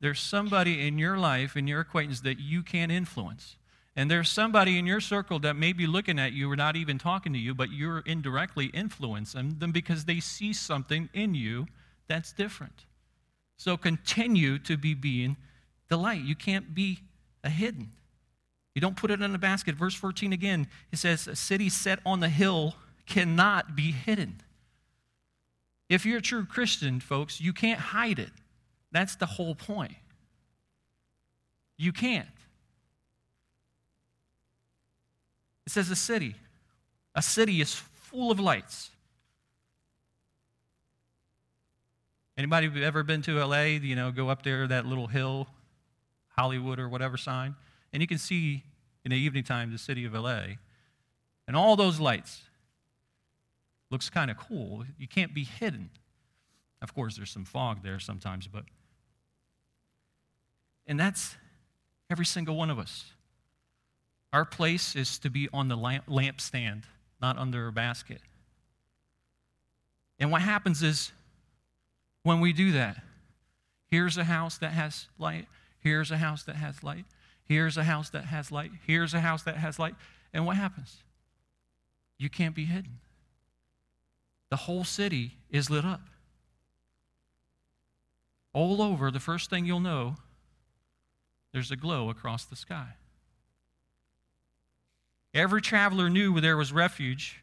There's 0.00 0.20
somebody 0.20 0.86
in 0.86 0.98
your 0.98 1.18
life, 1.18 1.56
in 1.56 1.66
your 1.66 1.80
acquaintance, 1.80 2.20
that 2.20 2.38
you 2.38 2.62
can 2.62 2.90
influence. 2.90 3.56
And 3.96 4.10
there's 4.10 4.30
somebody 4.30 4.78
in 4.78 4.86
your 4.86 5.00
circle 5.00 5.38
that 5.40 5.56
may 5.56 5.72
be 5.72 5.86
looking 5.86 6.18
at 6.18 6.32
you 6.32 6.50
or 6.50 6.56
not 6.56 6.76
even 6.76 6.98
talking 6.98 7.32
to 7.32 7.38
you, 7.38 7.54
but 7.54 7.70
you're 7.70 8.00
indirectly 8.00 8.66
influencing 8.66 9.58
them 9.58 9.72
because 9.72 10.04
they 10.04 10.20
see 10.20 10.52
something 10.52 11.08
in 11.12 11.34
you 11.34 11.66
that's 12.06 12.32
different. 12.32 12.86
So 13.56 13.76
continue 13.76 14.58
to 14.60 14.76
be 14.76 14.94
being 14.94 15.36
the 15.88 15.96
light. 15.96 16.22
You 16.22 16.34
can't 16.34 16.74
be 16.74 17.00
a 17.44 17.50
hidden. 17.50 17.92
You 18.74 18.80
don't 18.80 18.96
put 18.96 19.10
it 19.10 19.20
in 19.20 19.34
a 19.34 19.38
basket. 19.38 19.74
Verse 19.74 19.94
14 19.94 20.32
again, 20.32 20.68
it 20.92 20.98
says, 20.98 21.26
A 21.26 21.36
city 21.36 21.68
set 21.68 21.98
on 22.06 22.20
the 22.20 22.28
hill 22.28 22.76
cannot 23.06 23.74
be 23.74 23.90
hidden. 23.90 24.40
If 25.90 26.06
you're 26.06 26.18
a 26.18 26.22
true 26.22 26.46
Christian, 26.46 27.00
folks, 27.00 27.40
you 27.40 27.52
can't 27.52 27.80
hide 27.80 28.20
it. 28.20 28.30
That's 28.92 29.16
the 29.16 29.26
whole 29.26 29.56
point. 29.56 29.96
You 31.76 31.92
can't. 31.92 32.28
It 35.66 35.72
says 35.72 35.90
a 35.90 35.96
city. 35.96 36.36
A 37.14 37.22
city 37.22 37.60
is 37.60 37.74
full 37.74 38.30
of 38.30 38.38
lights. 38.38 38.90
Anybody 42.38 42.70
ever 42.82 43.02
been 43.02 43.20
to 43.22 43.44
LA? 43.44 43.62
You 43.62 43.96
know, 43.96 44.12
go 44.12 44.28
up 44.28 44.44
there, 44.44 44.68
that 44.68 44.86
little 44.86 45.08
hill, 45.08 45.48
Hollywood 46.36 46.78
or 46.78 46.88
whatever 46.88 47.16
sign, 47.16 47.56
and 47.92 48.00
you 48.00 48.06
can 48.06 48.18
see 48.18 48.62
in 49.04 49.10
the 49.10 49.16
evening 49.16 49.42
time 49.42 49.72
the 49.72 49.78
city 49.78 50.04
of 50.04 50.14
LA. 50.14 50.42
And 51.48 51.56
all 51.56 51.74
those 51.74 51.98
lights 51.98 52.42
looks 53.90 54.08
kind 54.08 54.30
of 54.30 54.36
cool. 54.36 54.84
You 54.98 55.08
can't 55.08 55.34
be 55.34 55.44
hidden. 55.44 55.90
Of 56.80 56.94
course, 56.94 57.16
there's 57.16 57.30
some 57.30 57.44
fog 57.44 57.82
there 57.82 57.98
sometimes, 57.98 58.46
but. 58.46 58.64
And 60.86 60.98
that's 60.98 61.36
every 62.08 62.24
single 62.24 62.56
one 62.56 62.70
of 62.70 62.78
us. 62.78 63.12
Our 64.32 64.44
place 64.44 64.94
is 64.94 65.18
to 65.20 65.30
be 65.30 65.48
on 65.52 65.68
the 65.68 65.76
lamp, 65.76 66.06
lampstand, 66.06 66.84
not 67.20 67.36
under 67.36 67.66
a 67.66 67.72
basket. 67.72 68.20
And 70.18 70.30
what 70.30 70.42
happens 70.42 70.82
is 70.82 71.12
when 72.22 72.40
we 72.40 72.52
do 72.52 72.72
that, 72.72 73.02
here's 73.88 74.16
a 74.16 74.24
house 74.24 74.58
that 74.58 74.72
has 74.72 75.08
light, 75.18 75.46
here's 75.80 76.10
a 76.10 76.18
house 76.18 76.44
that 76.44 76.56
has 76.56 76.82
light, 76.84 77.04
here's 77.44 77.76
a 77.76 77.84
house 77.84 78.10
that 78.10 78.26
has 78.26 78.52
light, 78.52 78.70
here's 78.86 79.14
a 79.14 79.20
house 79.20 79.42
that 79.42 79.56
has 79.56 79.78
light. 79.78 79.94
And 80.32 80.46
what 80.46 80.56
happens? 80.56 81.02
You 82.18 82.30
can't 82.30 82.54
be 82.54 82.66
hidden 82.66 83.00
the 84.50 84.56
whole 84.56 84.84
city 84.84 85.36
is 85.50 85.70
lit 85.70 85.84
up. 85.84 86.02
All 88.52 88.82
over, 88.82 89.10
the 89.10 89.20
first 89.20 89.48
thing 89.48 89.64
you'll 89.64 89.80
know, 89.80 90.16
there's 91.52 91.70
a 91.70 91.76
glow 91.76 92.10
across 92.10 92.44
the 92.44 92.56
sky. 92.56 92.94
Every 95.32 95.62
traveler 95.62 96.10
knew 96.10 96.32
where 96.32 96.42
there 96.42 96.56
was 96.56 96.72
refuge 96.72 97.42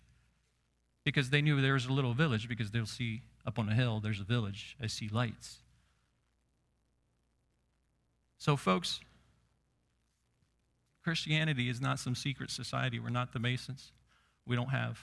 because 1.05 1.29
they 1.29 1.41
knew 1.41 1.61
there 1.61 1.73
was 1.73 1.85
a 1.85 1.93
little 1.93 2.13
village 2.13 2.49
because 2.49 2.71
they'll 2.71 2.85
see 2.85 3.21
up 3.45 3.57
on 3.57 3.69
a 3.69 3.73
hill 3.73 4.01
there's 4.01 4.19
a 4.19 4.25
village. 4.25 4.75
I 4.81 4.87
see 4.87 5.07
lights. 5.07 5.59
So, 8.37 8.57
folks, 8.57 8.99
Christianity 11.01 11.69
is 11.69 11.79
not 11.79 11.99
some 11.99 12.13
secret 12.13 12.51
society. 12.51 12.99
We're 12.99 13.09
not 13.09 13.31
the 13.31 13.39
Masons. 13.39 13.93
We 14.45 14.57
don't 14.57 14.69
have 14.69 14.99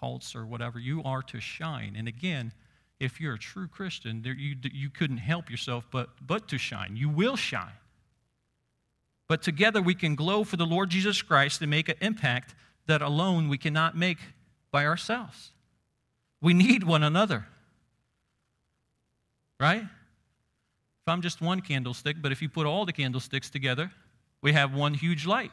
cults 0.00 0.34
or 0.34 0.46
whatever. 0.46 0.78
You 0.78 1.02
are 1.04 1.22
to 1.22 1.40
shine. 1.40 1.94
And 1.96 2.08
again, 2.08 2.52
if 2.98 3.20
you're 3.20 3.34
a 3.34 3.38
true 3.38 3.68
Christian, 3.68 4.22
there, 4.22 4.34
you, 4.34 4.56
you 4.72 4.90
couldn't 4.90 5.18
help 5.18 5.50
yourself 5.50 5.86
but, 5.90 6.10
but 6.26 6.48
to 6.48 6.58
shine. 6.58 6.96
You 6.96 7.08
will 7.08 7.36
shine. 7.36 7.72
But 9.28 9.42
together 9.42 9.80
we 9.80 9.94
can 9.94 10.16
glow 10.16 10.44
for 10.44 10.56
the 10.56 10.66
Lord 10.66 10.90
Jesus 10.90 11.22
Christ 11.22 11.60
and 11.60 11.70
make 11.70 11.88
an 11.88 11.94
impact 12.00 12.54
that 12.86 13.00
alone 13.00 13.48
we 13.48 13.58
cannot 13.58 13.96
make 13.96 14.18
by 14.70 14.84
ourselves. 14.86 15.52
We 16.42 16.52
need 16.52 16.84
one 16.84 17.02
another. 17.02 17.46
Right? 19.58 19.82
If 19.82 21.08
I'm 21.08 21.22
just 21.22 21.40
one 21.40 21.60
candlestick, 21.60 22.16
but 22.20 22.32
if 22.32 22.42
you 22.42 22.48
put 22.48 22.66
all 22.66 22.84
the 22.84 22.92
candlesticks 22.92 23.50
together, 23.50 23.90
we 24.42 24.52
have 24.52 24.74
one 24.74 24.94
huge 24.94 25.26
light. 25.26 25.52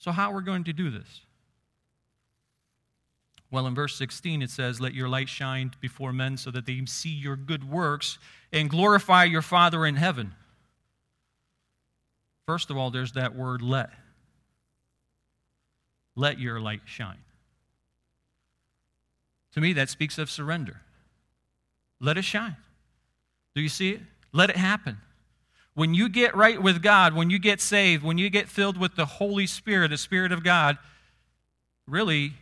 So, 0.00 0.10
how 0.10 0.32
are 0.32 0.36
we 0.36 0.42
going 0.42 0.64
to 0.64 0.72
do 0.72 0.90
this? 0.90 1.20
Well, 3.50 3.66
in 3.66 3.74
verse 3.74 3.96
16, 3.96 4.42
it 4.42 4.50
says, 4.50 4.80
Let 4.80 4.94
your 4.94 5.08
light 5.08 5.28
shine 5.28 5.72
before 5.80 6.12
men 6.12 6.36
so 6.36 6.50
that 6.52 6.66
they 6.66 6.80
see 6.86 7.10
your 7.10 7.36
good 7.36 7.70
works 7.70 8.18
and 8.52 8.70
glorify 8.70 9.24
your 9.24 9.42
Father 9.42 9.84
in 9.84 9.96
heaven. 9.96 10.32
First 12.46 12.70
of 12.70 12.78
all, 12.78 12.90
there's 12.90 13.12
that 13.12 13.36
word 13.36 13.60
let. 13.60 13.90
Let 16.16 16.38
your 16.38 16.60
light 16.60 16.82
shine. 16.86 17.18
To 19.52 19.60
me, 19.60 19.74
that 19.74 19.90
speaks 19.90 20.16
of 20.16 20.30
surrender. 20.30 20.80
Let 22.00 22.16
it 22.16 22.24
shine. 22.24 22.56
Do 23.54 23.60
you 23.60 23.68
see 23.68 23.90
it? 23.90 24.00
Let 24.32 24.48
it 24.48 24.56
happen. 24.56 24.98
When 25.74 25.94
you 25.94 26.08
get 26.08 26.36
right 26.36 26.60
with 26.60 26.82
God, 26.82 27.14
when 27.14 27.30
you 27.30 27.38
get 27.38 27.60
saved, 27.60 28.02
when 28.02 28.18
you 28.18 28.28
get 28.28 28.48
filled 28.48 28.76
with 28.76 28.96
the 28.96 29.06
Holy 29.06 29.46
Spirit, 29.46 29.88
the 29.88 29.96
Spirit 29.96 30.32
of 30.32 30.42
God, 30.42 30.78
really, 31.86 32.32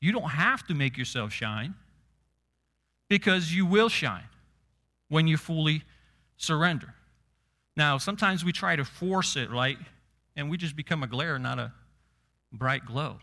you 0.00 0.12
don't 0.12 0.30
have 0.30 0.66
to 0.68 0.74
make 0.74 0.96
yourself 0.96 1.32
shine 1.32 1.74
because 3.08 3.52
you 3.52 3.66
will 3.66 3.88
shine 3.88 4.28
when 5.08 5.26
you 5.26 5.36
fully 5.36 5.82
surrender. 6.36 6.94
Now, 7.76 7.98
sometimes 7.98 8.44
we 8.44 8.52
try 8.52 8.76
to 8.76 8.84
force 8.84 9.36
it, 9.36 9.50
right? 9.50 9.78
And 10.36 10.50
we 10.50 10.56
just 10.56 10.76
become 10.76 11.02
a 11.02 11.06
glare, 11.06 11.38
not 11.38 11.58
a 11.58 11.72
bright 12.52 12.84
glow. 12.84 13.18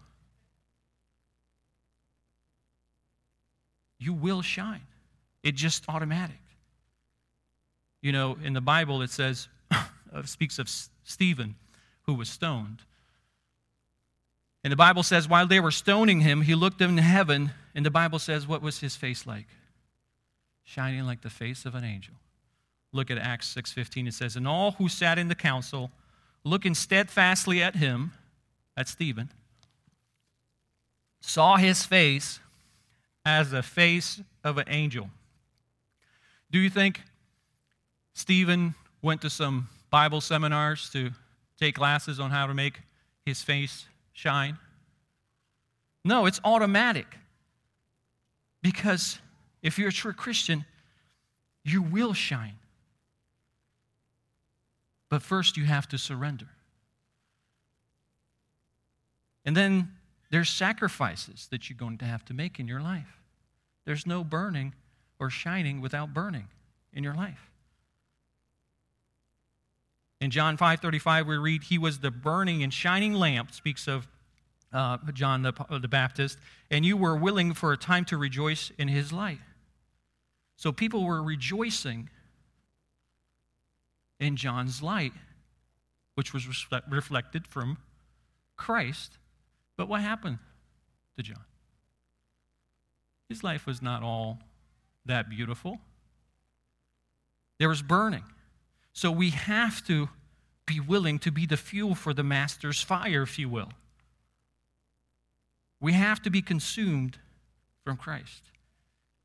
You 3.98 4.14
will 4.14 4.42
shine. 4.42 4.82
It's 5.44 5.60
just 5.60 5.86
automatic. 5.88 6.38
You 8.06 8.12
know, 8.12 8.38
in 8.44 8.54
the 8.54 8.62
Bible, 8.62 9.02
it 9.02 9.10
says, 9.10 9.48
uh, 9.72 9.82
speaks 10.26 10.60
of 10.60 10.70
Stephen, 11.04 11.56
who 12.04 12.14
was 12.14 12.30
stoned. 12.30 12.84
And 14.64 14.72
the 14.72 14.76
Bible 14.76 15.02
says, 15.02 15.28
while 15.28 15.48
they 15.48 15.60
were 15.60 15.72
stoning 15.72 16.22
him, 16.22 16.44
he 16.44 16.54
looked 16.54 16.82
into 16.82 17.02
heaven, 17.02 17.50
and 17.74 17.84
the 17.84 17.90
Bible 17.90 18.20
says, 18.20 18.48
what 18.48 18.62
was 18.62 18.80
his 18.80 18.96
face 18.96 19.26
like? 19.26 19.48
Shining 20.64 21.08
like 21.08 21.22
the 21.22 21.32
face 21.32 21.66
of 21.66 21.74
an 21.74 21.84
angel. 21.84 22.14
Look 22.92 23.10
at 23.10 23.18
Acts 23.18 23.52
6:15. 23.56 24.08
It 24.10 24.14
says, 24.14 24.36
And 24.36 24.48
all 24.48 24.74
who 24.74 24.88
sat 24.88 25.18
in 25.18 25.28
the 25.28 25.34
council, 25.34 25.90
looking 26.44 26.76
steadfastly 26.76 27.64
at 27.64 27.76
him, 27.76 28.12
at 28.78 28.88
Stephen, 28.88 29.32
saw 31.22 31.58
his 31.58 31.88
face 31.88 32.40
as 33.26 33.50
the 33.50 33.64
face 33.64 34.22
of 34.44 34.60
an 34.60 34.66
angel. 34.68 35.10
Do 36.52 36.60
you 36.60 36.70
think 36.70 37.02
Stephen 38.16 38.74
went 39.02 39.22
to 39.22 39.30
some 39.30 39.68
Bible 39.92 40.22
seminars 40.22 40.90
to 40.92 41.12
take 41.60 41.76
classes 41.76 42.20
on 42.20 42.32
how 42.32 42.48
to 42.48 42.54
make 42.54 42.80
his 43.26 43.44
face 43.44 43.86
shine? 44.14 44.58
No, 46.04 46.26
it's 46.26 46.40
automatic. 46.44 47.06
Because 48.62 49.20
if 49.62 49.78
you're 49.78 49.90
a 49.90 49.94
true 49.94 50.14
Christian, 50.14 50.66
you 51.64 51.82
will 51.82 52.14
shine. 52.14 52.58
But 55.10 55.22
first, 55.22 55.58
you 55.58 55.66
have 55.66 55.88
to 55.90 55.98
surrender. 55.98 56.48
And 59.44 59.56
then 59.56 59.92
there's 60.32 60.50
sacrifices 60.50 61.48
that 61.52 61.70
you're 61.70 61.78
going 61.78 61.98
to 62.00 62.06
have 62.06 62.26
to 62.26 62.34
make 62.34 62.60
in 62.60 62.68
your 62.68 62.82
life. 62.82 63.20
There's 63.86 64.08
no 64.08 64.24
burning 64.24 64.74
or 65.20 65.30
shining 65.30 65.82
without 65.82 66.14
burning 66.14 66.48
in 66.94 67.04
your 67.04 67.14
life. 67.14 67.52
In 70.22 70.32
John 70.32 70.58
5:35 70.58 71.28
we 71.28 71.38
read 71.38 71.64
he 71.64 71.78
was 71.78 72.00
the 72.00 72.12
burning 72.12 72.64
and 72.64 72.74
shining 72.74 73.14
lamp 73.14 73.52
speaks 73.52 73.88
of 73.88 74.08
uh, 74.72 74.98
John 75.14 75.42
the, 75.42 75.54
the 75.82 75.88
Baptist, 75.88 76.38
and 76.70 76.86
you 76.86 76.98
were 76.98 77.16
willing 77.16 77.54
for 77.54 77.72
a 77.72 77.78
time 77.78 78.04
to 78.06 78.18
rejoice 78.18 78.72
in 78.78 78.88
his 78.88 79.14
light. 79.14 79.40
So 80.58 80.72
people 80.72 81.06
were 81.06 81.24
rejoicing 81.24 82.10
in 84.20 84.36
John's 84.36 84.82
light, 84.82 85.14
which 86.16 86.34
was 86.34 86.48
reflected 86.90 87.48
from 87.48 87.78
Christ. 88.58 89.18
But 89.78 89.88
what 89.88 90.02
happened 90.02 90.40
to 91.18 91.24
John? 91.24 91.44
His 93.30 93.44
life 93.44 93.66
was 93.66 93.82
not 93.82 94.04
all 94.04 94.40
that 95.06 95.30
beautiful. 95.30 95.80
There 97.60 97.70
was 97.70 97.82
burning. 97.82 98.24
So 98.96 99.12
we 99.12 99.32
have 99.32 99.86
to 99.88 100.08
be 100.66 100.80
willing 100.80 101.20
to 101.20 101.32
be 101.32 101.46
the 101.46 101.58
fuel 101.58 101.96
for 101.96 102.14
the 102.14 102.24
master's 102.24 102.82
fire, 102.82 103.24
if 103.24 103.38
you 103.38 103.50
will. 103.50 103.74
We 105.82 105.92
have 105.92 106.22
to 106.22 106.30
be 106.30 106.42
consumed 106.42 107.20
from 107.84 107.98
Christ. 107.98 108.52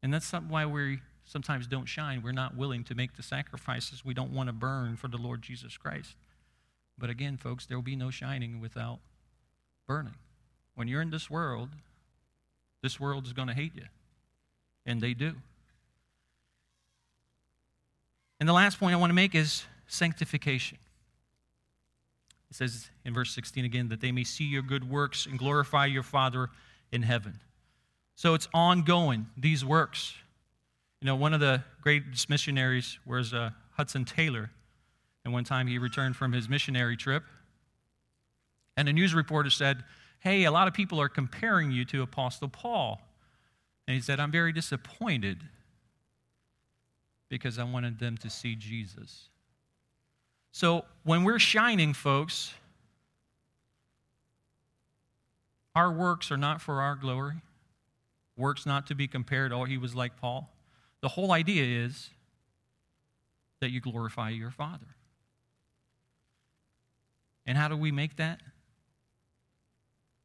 And 0.02 0.12
that's 0.12 0.32
why 0.32 0.66
we 0.66 0.98
sometimes 1.24 1.68
don't 1.68 1.86
shine. 1.86 2.20
We're 2.20 2.32
not 2.32 2.56
willing 2.56 2.82
to 2.84 2.96
make 2.96 3.16
the 3.16 3.22
sacrifices. 3.22 4.04
We 4.04 4.12
don't 4.12 4.32
want 4.32 4.48
to 4.48 4.52
burn 4.52 4.96
for 4.96 5.06
the 5.06 5.16
Lord 5.16 5.40
Jesus 5.40 5.76
Christ. 5.76 6.16
But 6.98 7.08
again, 7.08 7.36
folks, 7.36 7.64
there 7.64 7.78
will 7.78 7.82
be 7.82 7.96
no 7.96 8.10
shining 8.10 8.60
without 8.60 8.98
burning. 9.86 10.16
When 10.74 10.88
you're 10.88 11.00
in 11.00 11.10
this 11.10 11.30
world, 11.30 11.68
this 12.82 12.98
world 12.98 13.24
is 13.24 13.32
going 13.32 13.48
to 13.48 13.54
hate 13.54 13.76
you. 13.76 13.86
And 14.84 15.00
they 15.00 15.14
do. 15.14 15.36
And 18.40 18.48
the 18.48 18.54
last 18.54 18.80
point 18.80 18.94
I 18.94 18.96
want 18.96 19.10
to 19.10 19.14
make 19.14 19.34
is 19.34 19.64
sanctification. 19.86 20.78
It 22.50 22.56
says 22.56 22.90
in 23.04 23.14
verse 23.14 23.32
16 23.34 23.64
again 23.64 23.88
that 23.90 24.00
they 24.00 24.10
may 24.10 24.24
see 24.24 24.44
your 24.44 24.62
good 24.62 24.90
works 24.90 25.26
and 25.26 25.38
glorify 25.38 25.86
your 25.86 26.02
Father 26.02 26.48
in 26.90 27.02
heaven. 27.02 27.38
So 28.16 28.34
it's 28.34 28.48
ongoing, 28.52 29.26
these 29.36 29.64
works. 29.64 30.14
You 31.00 31.06
know, 31.06 31.14
one 31.14 31.32
of 31.32 31.40
the 31.40 31.62
greatest 31.82 32.28
missionaries 32.28 32.98
was 33.06 33.32
uh, 33.32 33.50
Hudson 33.72 34.04
Taylor. 34.04 34.50
And 35.24 35.34
one 35.34 35.44
time 35.44 35.66
he 35.66 35.78
returned 35.78 36.16
from 36.16 36.32
his 36.32 36.48
missionary 36.48 36.96
trip. 36.96 37.22
And 38.76 38.88
a 38.88 38.92
news 38.92 39.14
reporter 39.14 39.50
said, 39.50 39.84
Hey, 40.18 40.44
a 40.44 40.50
lot 40.50 40.66
of 40.66 40.74
people 40.74 41.00
are 41.00 41.08
comparing 41.08 41.70
you 41.70 41.84
to 41.86 42.02
Apostle 42.02 42.48
Paul. 42.48 43.00
And 43.86 43.94
he 43.94 44.02
said, 44.02 44.20
I'm 44.20 44.30
very 44.30 44.52
disappointed 44.52 45.38
because 47.30 47.58
I 47.58 47.64
wanted 47.64 47.98
them 47.98 48.18
to 48.18 48.28
see 48.28 48.54
Jesus. 48.54 49.28
So 50.52 50.84
when 51.04 51.24
we're 51.24 51.38
shining, 51.38 51.94
folks, 51.94 52.52
our 55.74 55.90
works 55.90 56.30
are 56.30 56.36
not 56.36 56.60
for 56.60 56.82
our 56.82 56.96
glory. 56.96 57.36
Works 58.36 58.66
not 58.66 58.86
to 58.88 58.94
be 58.94 59.06
compared, 59.06 59.52
oh, 59.52 59.64
he 59.64 59.78
was 59.78 59.94
like 59.94 60.16
Paul. 60.16 60.52
The 61.00 61.08
whole 61.08 61.32
idea 61.32 61.84
is 61.84 62.10
that 63.60 63.70
you 63.70 63.80
glorify 63.80 64.30
your 64.30 64.50
Father. 64.50 64.96
And 67.46 67.56
how 67.56 67.68
do 67.68 67.76
we 67.76 67.92
make 67.92 68.16
that? 68.16 68.40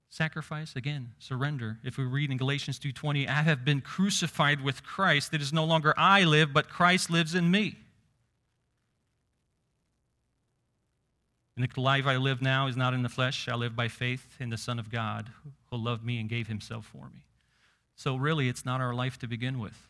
Sacrifice 0.09 0.75
again, 0.75 1.11
surrender. 1.19 1.77
If 1.83 1.97
we 1.97 2.05
read 2.05 2.31
in 2.31 2.37
Galatians 2.37 2.79
2:20, 2.79 3.27
I 3.27 3.41
have 3.41 3.65
been 3.65 3.81
crucified 3.81 4.61
with 4.61 4.83
Christ. 4.83 5.33
It 5.33 5.41
is 5.41 5.51
no 5.51 5.65
longer 5.65 5.93
I 5.97 6.23
live, 6.23 6.53
but 6.53 6.69
Christ 6.69 7.09
lives 7.09 7.35
in 7.35 7.51
me. 7.51 7.77
And 11.57 11.67
the 11.67 11.81
life 11.81 12.05
I 12.05 12.17
live 12.17 12.41
now 12.41 12.67
is 12.67 12.75
not 12.75 12.93
in 12.93 13.01
the 13.01 13.09
flesh. 13.09 13.47
I 13.47 13.55
live 13.55 13.75
by 13.75 13.87
faith 13.87 14.35
in 14.39 14.49
the 14.49 14.57
Son 14.57 14.77
of 14.77 14.91
God 14.91 15.29
who 15.69 15.77
loved 15.77 16.03
me 16.03 16.19
and 16.19 16.29
gave 16.29 16.47
himself 16.47 16.85
for 16.85 17.09
me. 17.09 17.23
So, 17.95 18.17
really, 18.17 18.49
it's 18.49 18.65
not 18.65 18.81
our 18.81 18.93
life 18.93 19.17
to 19.19 19.27
begin 19.27 19.59
with. 19.59 19.87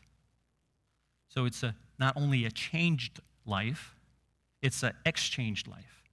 So, 1.28 1.44
it's 1.44 1.64
a, 1.64 1.74
not 1.98 2.16
only 2.16 2.44
a 2.44 2.50
changed 2.52 3.20
life, 3.44 3.94
it's 4.62 4.82
an 4.84 4.94
exchanged 5.04 5.66
life. 5.66 6.04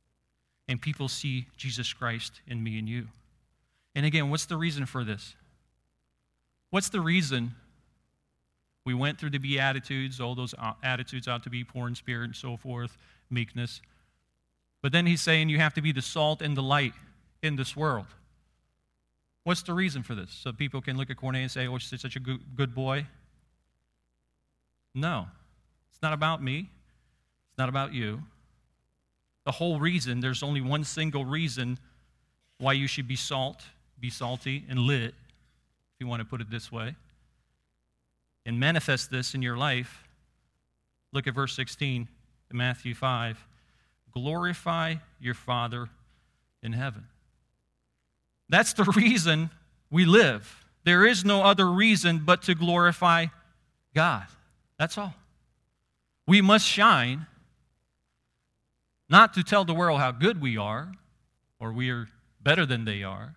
And 0.68 0.82
people 0.82 1.08
see 1.08 1.48
Jesus 1.56 1.94
Christ 1.94 2.42
in 2.48 2.64
me 2.64 2.80
and 2.80 2.90
you. 2.90 3.10
And 3.96 4.06
again, 4.06 4.30
what's 4.30 4.46
the 4.46 4.58
reason 4.58 4.86
for 4.86 5.04
this? 5.04 5.36
What's 6.70 6.90
the 6.90 7.02
reason 7.02 7.56
we 8.86 8.94
went 8.94 9.20
through 9.20 9.30
the 9.30 9.38
Beatitudes, 9.38 10.20
all 10.20 10.36
those 10.36 10.54
attitudes 10.84 11.28
ought 11.28 11.44
to 11.44 11.50
be 11.50 11.64
poor 11.64 11.88
in 11.88 11.96
spirit 11.96 12.26
and 12.26 12.36
so 12.36 12.58
forth, 12.58 12.98
meekness. 13.30 13.82
But 14.82 14.92
then 14.92 15.06
he's 15.06 15.22
saying 15.22 15.50
you 15.50 15.60
have 15.60 15.74
to 15.76 15.82
be 15.82 15.92
the 15.92 16.02
salt 16.02 16.42
and 16.42 16.58
the 16.58 16.64
light 16.64 16.94
in 17.42 17.56
this 17.56 17.76
world. 17.76 18.08
What's 19.46 19.62
the 19.62 19.74
reason 19.74 20.04
for 20.04 20.16
this? 20.16 20.32
So 20.32 20.52
people 20.52 20.82
can 20.82 20.98
look 20.98 21.10
at 21.10 21.18
Cornelius 21.18 21.56
and 21.56 21.64
say, 21.64 21.68
oh, 21.68 21.78
she's 21.78 22.02
such 22.02 22.16
a 22.16 22.20
good 22.20 22.76
boy. 22.76 23.08
No, 24.94 25.28
it's 25.90 26.02
not 26.02 26.14
about 26.14 26.44
me. 26.44 26.70
It's 27.50 27.58
not 27.58 27.70
about 27.70 27.94
you. 27.94 28.24
The 29.46 29.52
whole 29.52 29.80
reason, 29.80 30.20
there's 30.20 30.44
only 30.44 30.62
one 30.62 30.84
single 30.84 31.26
reason 31.26 31.78
why 32.58 32.74
you 32.74 32.88
should 32.88 33.08
be 33.08 33.16
salt, 33.16 33.64
be 34.04 34.10
salty, 34.10 34.66
and 34.68 34.80
lit, 34.80 35.12
if 35.12 36.02
you 36.02 36.06
want 36.08 36.20
to 36.20 36.26
put 36.26 36.42
it 36.42 36.52
this 36.52 36.70
way, 36.70 36.94
and 38.46 38.60
manifest 38.60 39.10
this 39.10 39.34
in 39.34 39.42
your 39.42 39.56
life. 39.56 40.04
Look 41.14 41.26
at 41.26 41.34
verse 41.34 41.56
16 41.56 42.10
in 42.52 42.58
Matthew 42.58 42.96
5. 42.96 43.48
Glorify 44.14 44.96
your 45.22 45.34
Father 45.34 45.88
in 46.62 46.74
heaven. 46.74 47.06
That's 48.50 48.74
the 48.74 48.84
reason 48.84 49.50
we 49.90 50.04
live. 50.04 50.66
There 50.84 51.06
is 51.06 51.24
no 51.24 51.42
other 51.42 51.72
reason 51.72 52.24
but 52.26 52.42
to 52.42 52.56
glorify 52.56 53.28
God. 53.96 54.26
That's 54.78 54.98
all. 54.98 55.14
We 56.28 56.42
must 56.42 56.68
shine, 56.68 57.26
not 59.08 59.34
to 59.36 59.44
tell 59.44 59.64
the 59.64 59.74
world 59.74 60.02
how 60.02 60.12
good 60.12 60.42
we 60.42 60.58
are 60.58 60.92
or 61.58 61.72
we 61.72 61.90
are 61.90 62.10
better 62.42 62.66
than 62.66 62.84
they 62.84 63.02
are, 63.02 63.36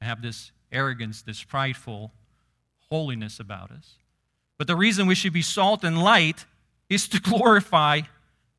have 0.00 0.22
this 0.22 0.52
arrogance, 0.70 1.22
this 1.22 1.42
prideful 1.42 2.12
holiness 2.90 3.40
about 3.40 3.70
us. 3.70 3.94
But 4.56 4.66
the 4.66 4.76
reason 4.76 5.06
we 5.06 5.14
should 5.14 5.32
be 5.32 5.42
salt 5.42 5.84
and 5.84 6.02
light 6.02 6.44
is 6.88 7.08
to 7.08 7.20
glorify 7.22 8.02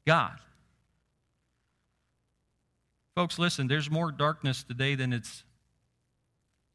God. 0.05 0.39
Folks, 3.15 3.37
listen, 3.37 3.67
there's 3.67 3.89
more 3.89 4.11
darkness 4.11 4.63
today 4.63 4.95
than 4.95 5.11
it's 5.11 5.43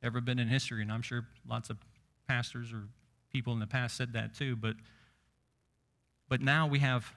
ever 0.02 0.20
been 0.20 0.38
in 0.38 0.48
history, 0.48 0.82
and 0.82 0.92
I'm 0.92 1.02
sure 1.02 1.26
lots 1.48 1.70
of 1.70 1.78
pastors 2.28 2.72
or 2.72 2.82
people 3.32 3.52
in 3.54 3.60
the 3.60 3.66
past 3.66 3.96
said 3.96 4.12
that 4.12 4.34
too, 4.34 4.54
but 4.56 4.76
but 6.28 6.40
now 6.40 6.66
we 6.66 6.78
have 6.80 7.12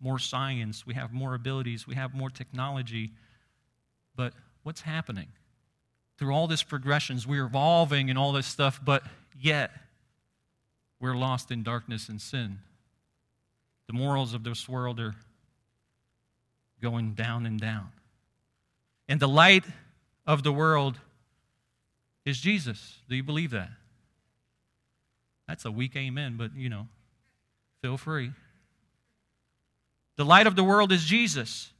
more 0.00 0.18
science, 0.18 0.86
we 0.86 0.94
have 0.94 1.12
more 1.12 1.34
abilities, 1.34 1.86
we 1.86 1.94
have 1.94 2.14
more 2.14 2.30
technology. 2.30 3.12
But 4.16 4.34
what's 4.62 4.80
happening? 4.80 5.28
Through 6.22 6.34
all 6.34 6.46
this 6.46 6.62
progressions, 6.62 7.26
we're 7.26 7.46
evolving 7.46 8.08
and 8.08 8.16
all 8.16 8.30
this 8.30 8.46
stuff, 8.46 8.80
but 8.84 9.02
yet 9.40 9.72
we're 11.00 11.16
lost 11.16 11.50
in 11.50 11.64
darkness 11.64 12.08
and 12.08 12.20
sin. 12.20 12.60
The 13.88 13.92
morals 13.92 14.32
of 14.32 14.44
this 14.44 14.68
world 14.68 15.00
are 15.00 15.16
going 16.80 17.14
down 17.14 17.44
and 17.44 17.58
down. 17.60 17.88
And 19.08 19.18
the 19.18 19.26
light 19.26 19.64
of 20.24 20.44
the 20.44 20.52
world 20.52 21.00
is 22.24 22.38
Jesus. 22.38 23.00
Do 23.08 23.16
you 23.16 23.24
believe 23.24 23.50
that? 23.50 23.70
That's 25.48 25.64
a 25.64 25.72
weak 25.72 25.96
amen, 25.96 26.36
but 26.36 26.54
you 26.54 26.68
know, 26.68 26.86
feel 27.82 27.96
free. 27.96 28.30
The 30.16 30.24
light 30.24 30.46
of 30.46 30.54
the 30.54 30.62
world 30.62 30.92
is 30.92 31.04
Jesus. 31.04 31.72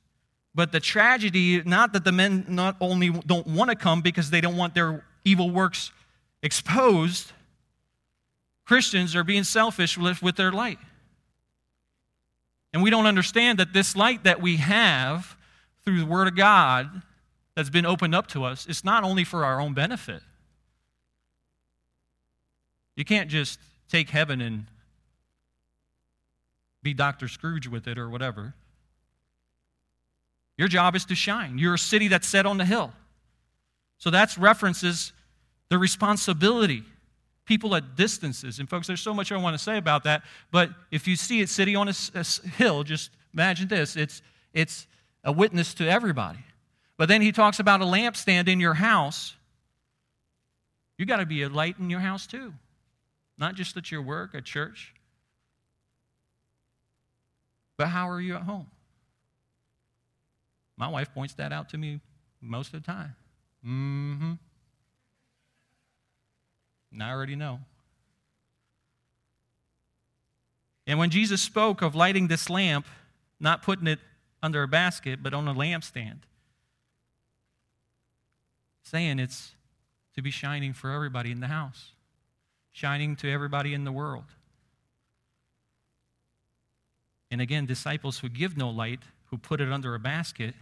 But 0.54 0.72
the 0.72 0.80
tragedy, 0.80 1.62
not 1.62 1.92
that 1.94 2.04
the 2.04 2.12
men 2.12 2.44
not 2.48 2.76
only 2.80 3.10
don't 3.10 3.46
want 3.46 3.70
to 3.70 3.76
come 3.76 4.02
because 4.02 4.30
they 4.30 4.40
don't 4.40 4.56
want 4.56 4.74
their 4.74 5.04
evil 5.24 5.50
works 5.50 5.90
exposed, 6.42 7.32
Christians 8.64 9.16
are 9.16 9.24
being 9.24 9.44
selfish 9.44 9.96
with 9.96 10.36
their 10.36 10.52
light. 10.52 10.78
And 12.72 12.82
we 12.82 12.90
don't 12.90 13.06
understand 13.06 13.58
that 13.58 13.72
this 13.72 13.96
light 13.96 14.24
that 14.24 14.40
we 14.40 14.56
have 14.56 15.36
through 15.84 16.00
the 16.00 16.06
Word 16.06 16.28
of 16.28 16.36
God 16.36 17.02
that's 17.54 17.70
been 17.70 17.86
opened 17.86 18.14
up 18.14 18.26
to 18.28 18.44
us 18.44 18.66
is 18.66 18.84
not 18.84 19.04
only 19.04 19.24
for 19.24 19.44
our 19.44 19.60
own 19.60 19.74
benefit. 19.74 20.22
You 22.96 23.04
can't 23.04 23.28
just 23.28 23.58
take 23.88 24.10
heaven 24.10 24.40
and 24.40 24.66
be 26.82 26.94
Dr. 26.94 27.28
Scrooge 27.28 27.68
with 27.68 27.86
it 27.86 27.98
or 27.98 28.08
whatever. 28.08 28.54
Your 30.58 30.68
job 30.68 30.94
is 30.94 31.04
to 31.06 31.14
shine. 31.14 31.58
You're 31.58 31.74
a 31.74 31.78
city 31.78 32.08
that's 32.08 32.26
set 32.26 32.46
on 32.46 32.58
the 32.58 32.64
hill. 32.64 32.92
So 33.98 34.10
that's 34.10 34.36
references 34.36 35.12
the 35.68 35.78
responsibility. 35.78 36.84
People 37.44 37.74
at 37.74 37.96
distances. 37.96 38.58
And 38.58 38.68
folks, 38.68 38.86
there's 38.86 39.00
so 39.00 39.14
much 39.14 39.32
I 39.32 39.36
want 39.36 39.54
to 39.54 39.62
say 39.62 39.78
about 39.78 40.04
that. 40.04 40.22
But 40.50 40.70
if 40.90 41.08
you 41.08 41.16
see 41.16 41.40
it 41.40 41.48
sitting 41.48 41.76
on 41.76 41.88
a, 41.88 41.94
a 42.14 42.24
hill, 42.48 42.84
just 42.84 43.10
imagine 43.32 43.68
this 43.68 43.96
it's, 43.96 44.22
it's 44.52 44.86
a 45.24 45.32
witness 45.32 45.74
to 45.74 45.88
everybody. 45.88 46.44
But 46.96 47.08
then 47.08 47.22
he 47.22 47.32
talks 47.32 47.58
about 47.58 47.80
a 47.80 47.84
lampstand 47.84 48.48
in 48.48 48.60
your 48.60 48.74
house. 48.74 49.34
You 50.98 51.06
got 51.06 51.16
to 51.16 51.26
be 51.26 51.42
a 51.42 51.48
light 51.48 51.76
in 51.78 51.90
your 51.90 52.00
house 52.00 52.26
too, 52.26 52.52
not 53.38 53.54
just 53.54 53.76
at 53.76 53.90
your 53.90 54.02
work, 54.02 54.34
at 54.34 54.44
church. 54.44 54.94
But 57.76 57.88
how 57.88 58.08
are 58.08 58.20
you 58.20 58.36
at 58.36 58.42
home? 58.42 58.66
My 60.82 60.88
wife 60.88 61.14
points 61.14 61.34
that 61.34 61.52
out 61.52 61.68
to 61.68 61.78
me 61.78 62.00
most 62.40 62.74
of 62.74 62.82
the 62.82 62.84
time. 62.84 63.14
Mm 63.64 64.18
hmm. 64.18 64.32
And 66.90 67.02
I 67.04 67.12
already 67.12 67.36
know. 67.36 67.60
And 70.84 70.98
when 70.98 71.10
Jesus 71.10 71.40
spoke 71.40 71.82
of 71.82 71.94
lighting 71.94 72.26
this 72.26 72.50
lamp, 72.50 72.84
not 73.38 73.62
putting 73.62 73.86
it 73.86 74.00
under 74.42 74.64
a 74.64 74.66
basket, 74.66 75.22
but 75.22 75.32
on 75.32 75.46
a 75.46 75.54
lampstand, 75.54 76.18
saying 78.82 79.20
it's 79.20 79.52
to 80.16 80.20
be 80.20 80.32
shining 80.32 80.72
for 80.72 80.90
everybody 80.90 81.30
in 81.30 81.38
the 81.38 81.46
house, 81.46 81.92
shining 82.72 83.14
to 83.14 83.30
everybody 83.30 83.72
in 83.72 83.84
the 83.84 83.92
world. 83.92 84.24
And 87.30 87.40
again, 87.40 87.66
disciples 87.66 88.18
who 88.18 88.28
give 88.28 88.56
no 88.56 88.68
light, 88.68 89.04
who 89.26 89.38
put 89.38 89.60
it 89.60 89.70
under 89.70 89.94
a 89.94 90.00
basket, 90.00 90.56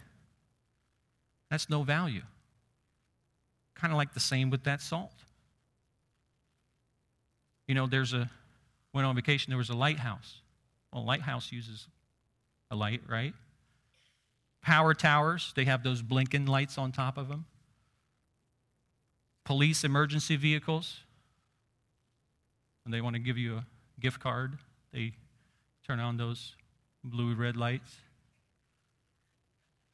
that's 1.51 1.69
no 1.69 1.83
value. 1.83 2.23
Kind 3.75 3.93
of 3.93 3.97
like 3.97 4.15
the 4.15 4.21
same 4.21 4.51
with 4.51 4.65
that 4.65 4.81
salt. 4.81 5.13
You 7.67 7.75
know, 7.75 7.87
there's 7.87 8.13
a, 8.13 8.31
went 8.93 9.07
on 9.07 9.15
vacation, 9.15 9.51
there 9.51 9.59
was 9.59 9.71
a 9.71 9.77
lighthouse. 9.77 10.41
Well, 10.93 11.03
a 11.03 11.05
lighthouse 11.05 11.53
uses 11.53 11.87
a 12.71 12.77
light, 12.77 13.03
right? 13.09 13.35
Power 14.63 14.95
towers, 14.95 15.53
they 15.57 15.65
have 15.65 15.83
those 15.83 16.03
blinking 16.03 16.47
lights 16.47 16.79
on 16.79 16.93
top 16.93 17.17
of 17.17 17.29
them. 17.29 17.47
Police 19.45 19.85
emergency 19.85 20.37
vehicles, 20.37 21.01
when 22.85 22.93
they 22.93 23.01
want 23.01 23.15
to 23.15 23.21
give 23.21 23.39
you 23.39 23.57
a 23.57 23.65
gift 24.01 24.21
card, 24.21 24.59
they 24.93 25.13
turn 25.87 25.99
on 25.99 26.17
those 26.17 26.55
blue 27.03 27.31
and 27.31 27.39
red 27.39 27.57
lights, 27.57 27.97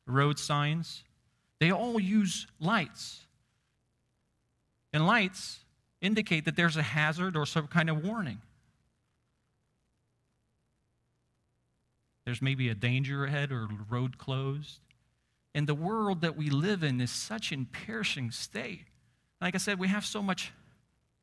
road 0.06 0.38
signs. 0.38 1.04
They 1.58 1.70
all 1.70 1.98
use 1.98 2.46
lights. 2.60 3.20
And 4.92 5.06
lights 5.06 5.60
indicate 6.00 6.44
that 6.44 6.56
there's 6.56 6.76
a 6.76 6.82
hazard 6.82 7.36
or 7.36 7.46
some 7.46 7.66
kind 7.66 7.90
of 7.90 8.04
warning. 8.04 8.40
There's 12.24 12.42
maybe 12.42 12.68
a 12.68 12.74
danger 12.74 13.24
ahead 13.24 13.52
or 13.52 13.68
road 13.88 14.18
closed. 14.18 14.80
And 15.54 15.66
the 15.66 15.74
world 15.74 16.20
that 16.20 16.36
we 16.36 16.50
live 16.50 16.82
in 16.82 17.00
is 17.00 17.10
such 17.10 17.52
in 17.52 17.66
perishing 17.66 18.30
state. 18.30 18.86
Like 19.40 19.54
I 19.54 19.58
said, 19.58 19.78
we 19.78 19.88
have 19.88 20.04
so 20.04 20.22
much 20.22 20.52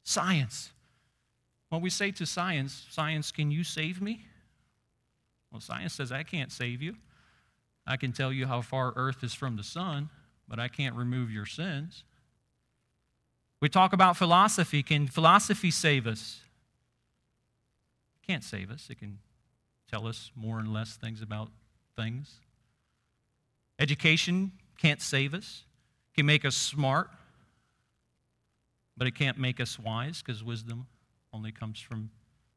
science. 0.04 0.72
When 1.70 1.82
we 1.82 1.90
say 1.90 2.12
to 2.12 2.26
science, 2.26 2.86
science, 2.90 3.32
can 3.32 3.52
you 3.52 3.64
save 3.64 4.02
me? 4.02 4.26
Well, 5.52 5.62
science 5.62 5.94
says 5.94 6.12
I 6.12 6.24
can't 6.24 6.52
save 6.52 6.82
you. 6.82 6.96
I 7.86 7.98
can 7.98 8.12
tell 8.12 8.32
you 8.32 8.48
how 8.48 8.62
far 8.62 8.94
Earth 8.96 9.24
is 9.24 9.34
from 9.34 9.58
the 9.58 9.64
sun, 9.64 10.10
but 10.48 10.60
I 10.60 10.68
can't 10.68 10.96
remove 10.96 11.32
your 11.32 11.46
sins. 11.46 12.04
We 13.62 13.70
talk 13.70 13.94
about 13.94 14.18
philosophy. 14.18 14.84
Can 14.84 15.08
philosophy 15.08 15.72
save 15.72 16.06
us? 16.06 16.42
It 18.22 18.28
can't 18.28 18.44
save 18.44 18.70
us. 18.70 18.88
It 18.90 19.00
can 19.00 19.20
tell 19.90 20.08
us 20.08 20.32
more 20.36 20.60
and 20.60 20.74
less 20.74 20.96
things 20.96 21.22
about 21.22 21.50
things. 21.96 22.40
Education 23.80 24.52
can't 24.78 25.02
save 25.02 25.34
us. 25.34 25.64
It 26.12 26.18
can 26.18 26.26
make 26.26 26.46
us 26.46 26.56
smart, 26.56 27.10
but 28.98 29.08
it 29.08 29.16
can't 29.16 29.38
make 29.38 29.60
us 29.60 29.80
wise 29.80 30.22
because 30.22 30.44
wisdom 30.44 30.88
only 31.32 31.52
comes 31.52 31.80
from 31.80 32.10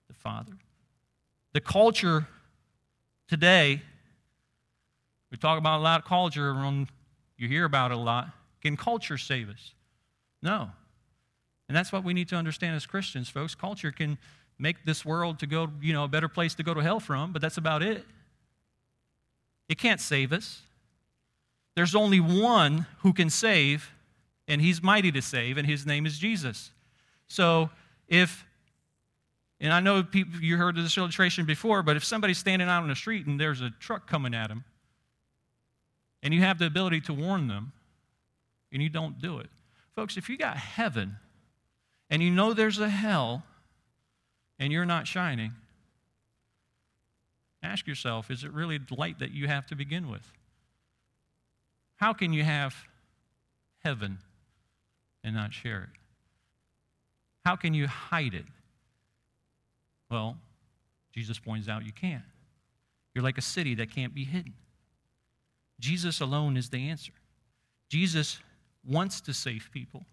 the 0.09 0.15
Father. 0.15 0.53
The 1.53 1.61
culture 1.61 2.27
today, 3.29 3.81
we 5.31 5.37
talk 5.37 5.59
about 5.59 5.79
a 5.79 5.83
lot 5.83 6.01
of 6.01 6.07
culture, 6.07 6.51
and 6.51 6.89
you 7.37 7.49
hear 7.49 7.65
about 7.65 7.91
it 7.91 7.97
a 7.97 8.01
lot. 8.01 8.31
Can 8.63 8.77
culture 8.77 9.19
save 9.19 9.49
us? 9.49 9.73
No. 10.43 10.71
And 11.69 11.77
that's 11.77 11.93
what 11.93 12.05
we 12.05 12.15
need 12.15 12.29
to 12.29 12.37
understand 12.37 12.77
as 12.77 12.87
Christians, 12.87 13.29
folks. 13.29 13.55
Culture 13.55 13.91
can 13.91 14.19
make 14.59 14.85
this 14.85 15.05
world 15.05 15.39
to 15.41 15.47
go, 15.47 15.69
you 15.81 15.93
know, 15.93 16.05
a 16.05 16.09
better 16.09 16.29
place 16.29 16.55
to 16.55 16.63
go 16.63 16.75
to 16.75 16.81
hell 16.81 17.01
from, 17.01 17.33
but 17.33 17.43
that's 17.43 17.59
about 17.59 17.83
it. 17.83 18.05
It 19.69 19.79
can't 19.79 20.01
save 20.01 20.33
us. 20.33 20.63
There's 21.75 21.95
only 21.95 22.21
one 22.21 22.87
who 23.01 23.13
can 23.13 23.29
save, 23.29 23.91
and 24.49 24.61
he's 24.61 24.83
mighty 24.83 25.13
to 25.13 25.21
save, 25.21 25.59
and 25.59 25.67
his 25.67 25.85
name 25.85 26.07
is 26.07 26.19
Jesus. 26.19 26.71
So 27.29 27.71
if 28.09 28.45
and 29.61 29.73
I 29.73 29.81
know 29.81 30.03
people, 30.03 30.41
you 30.41 30.57
heard 30.57 30.77
this 30.77 30.99
illustration 30.99 31.47
before, 31.47 31.83
but 31.83 31.97
if 31.97 32.05
somebody's 32.05 32.39
standing 32.39 32.69
out 32.69 32.83
on 32.83 32.89
the 32.89 32.95
street 32.95 33.27
and 33.27 33.41
there's 33.41 33.63
a 33.63 33.71
truck 33.81 34.07
coming 34.07 34.35
at 34.35 34.51
him, 34.51 34.65
and 36.23 36.33
you 36.35 36.41
have 36.41 36.59
the 36.59 36.67
ability 36.67 37.01
to 37.03 37.15
warn 37.15 37.49
them, 37.49 37.73
and 38.73 38.83
you 38.83 38.89
don't 38.89 39.21
do 39.21 39.39
it. 39.39 39.49
Folks, 39.95 40.17
if 40.17 40.29
you 40.29 40.37
got 40.37 40.57
heaven 40.57 41.17
and 42.11 42.23
you 42.23 42.31
know 42.31 42.53
there's 42.53 42.79
a 42.79 42.89
hell 42.89 43.45
and 44.59 44.73
you're 44.73 44.85
not 44.85 45.07
shining, 45.07 45.53
ask 47.63 47.87
yourself 47.87 48.31
is 48.31 48.45
it 48.45 48.53
really 48.53 48.79
light 48.97 49.19
that 49.19 49.31
you 49.33 49.47
have 49.47 49.67
to 49.67 49.75
begin 49.75 50.11
with? 50.11 50.33
How 51.97 52.13
can 52.13 52.33
you 52.33 52.45
have 52.45 52.75
heaven 53.83 54.19
and 55.25 55.35
not 55.35 55.55
share 55.55 55.83
it? 55.83 56.01
How 57.45 57.57
can 57.57 57.73
you 57.73 57.87
hide 57.87 58.35
it? 58.35 58.45
Well, 60.11 60.37
Jesus 61.13 61.39
points 61.39 61.69
out 61.69 61.87
you 61.87 61.93
can't. 61.93 62.25
You're 63.15 63.25
like 63.25 63.39
a 63.39 63.43
city 63.43 63.75
that 63.77 63.91
can't 63.91 64.15
be 64.15 64.25
hidden. 64.25 64.53
Jesus 65.79 66.21
alone 66.21 66.57
is 66.57 66.71
the 66.71 66.89
answer. 66.89 67.13
Jesus 67.89 68.41
wants 68.85 69.21
to 69.23 69.35
save 69.35 69.69
people, 69.73 70.05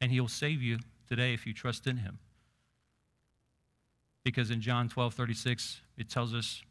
and 0.00 0.12
he'll 0.12 0.28
save 0.28 0.62
you 0.62 0.78
today 1.08 1.32
if 1.34 1.46
you 1.46 1.52
trust 1.52 1.86
in 1.86 1.98
him. 1.98 2.18
Because 4.24 4.50
in 4.50 4.60
John 4.60 4.88
12 4.88 5.14
36, 5.14 5.80
it 5.96 6.10
tells 6.10 6.34
us 6.34 6.62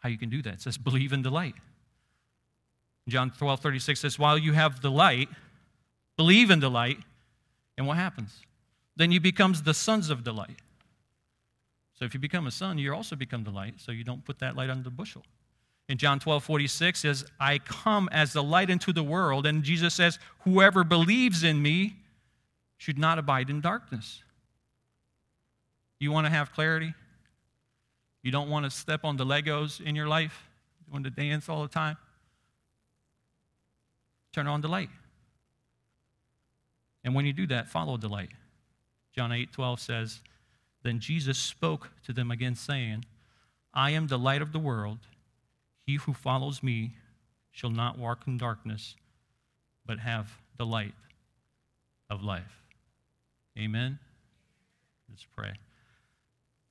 how 0.00 0.08
you 0.08 0.18
can 0.18 0.28
do 0.28 0.42
that. 0.42 0.54
It 0.54 0.60
says, 0.60 0.76
believe 0.76 1.12
in 1.12 1.22
the 1.22 1.30
light. 1.30 1.54
John 3.08 3.30
12 3.30 3.60
36 3.60 4.00
says, 4.00 4.18
while 4.18 4.36
you 4.36 4.52
have 4.52 4.82
the 4.82 4.90
light, 4.90 5.28
believe 6.16 6.50
in 6.50 6.60
the 6.60 6.70
light, 6.70 6.98
and 7.78 7.86
what 7.86 7.96
happens? 7.96 8.42
Then 8.96 9.10
you 9.10 9.20
become 9.20 9.54
the 9.64 9.74
sons 9.74 10.10
of 10.10 10.24
the 10.24 10.32
light. 10.32 10.60
So 11.94 12.04
if 12.04 12.14
you 12.14 12.20
become 12.20 12.46
a 12.46 12.50
son, 12.50 12.78
you 12.78 12.92
also 12.92 13.16
become 13.16 13.44
the 13.44 13.50
light, 13.50 13.74
so 13.78 13.92
you 13.92 14.04
don't 14.04 14.24
put 14.24 14.40
that 14.40 14.56
light 14.56 14.70
under 14.70 14.84
the 14.84 14.90
bushel. 14.90 15.24
In 15.92 15.98
John 15.98 16.18
12, 16.18 16.42
46 16.42 17.00
says, 17.00 17.26
I 17.38 17.58
come 17.58 18.08
as 18.12 18.32
the 18.32 18.42
light 18.42 18.70
into 18.70 18.94
the 18.94 19.02
world. 19.02 19.44
And 19.44 19.62
Jesus 19.62 19.92
says, 19.92 20.18
Whoever 20.44 20.84
believes 20.84 21.44
in 21.44 21.60
me 21.60 21.96
should 22.78 22.98
not 22.98 23.18
abide 23.18 23.50
in 23.50 23.60
darkness. 23.60 24.22
You 26.00 26.10
want 26.10 26.26
to 26.26 26.32
have 26.32 26.50
clarity? 26.54 26.94
You 28.22 28.32
don't 28.32 28.48
want 28.48 28.64
to 28.64 28.70
step 28.70 29.04
on 29.04 29.18
the 29.18 29.26
Legos 29.26 29.82
in 29.82 29.94
your 29.94 30.08
life? 30.08 30.48
You 30.86 30.94
want 30.94 31.04
to 31.04 31.10
dance 31.10 31.50
all 31.50 31.60
the 31.60 31.68
time? 31.68 31.98
Turn 34.32 34.46
on 34.46 34.62
the 34.62 34.68
light. 34.68 34.88
And 37.04 37.14
when 37.14 37.26
you 37.26 37.34
do 37.34 37.46
that, 37.48 37.68
follow 37.68 37.98
the 37.98 38.08
light. 38.08 38.30
John 39.14 39.30
8 39.30 39.52
12 39.52 39.78
says, 39.78 40.22
Then 40.82 41.00
Jesus 41.00 41.36
spoke 41.36 41.90
to 42.06 42.14
them 42.14 42.30
again, 42.30 42.54
saying, 42.54 43.04
I 43.74 43.90
am 43.90 44.06
the 44.06 44.18
light 44.18 44.40
of 44.40 44.52
the 44.52 44.58
world. 44.58 45.00
He 45.86 45.96
who 45.96 46.12
follows 46.12 46.62
me 46.62 46.94
shall 47.50 47.70
not 47.70 47.98
walk 47.98 48.26
in 48.26 48.38
darkness, 48.38 48.94
but 49.84 49.98
have 49.98 50.38
the 50.56 50.66
light 50.66 50.94
of 52.08 52.22
life. 52.22 52.62
Amen. 53.58 53.98
Let's 55.08 55.26
pray. 55.36 55.54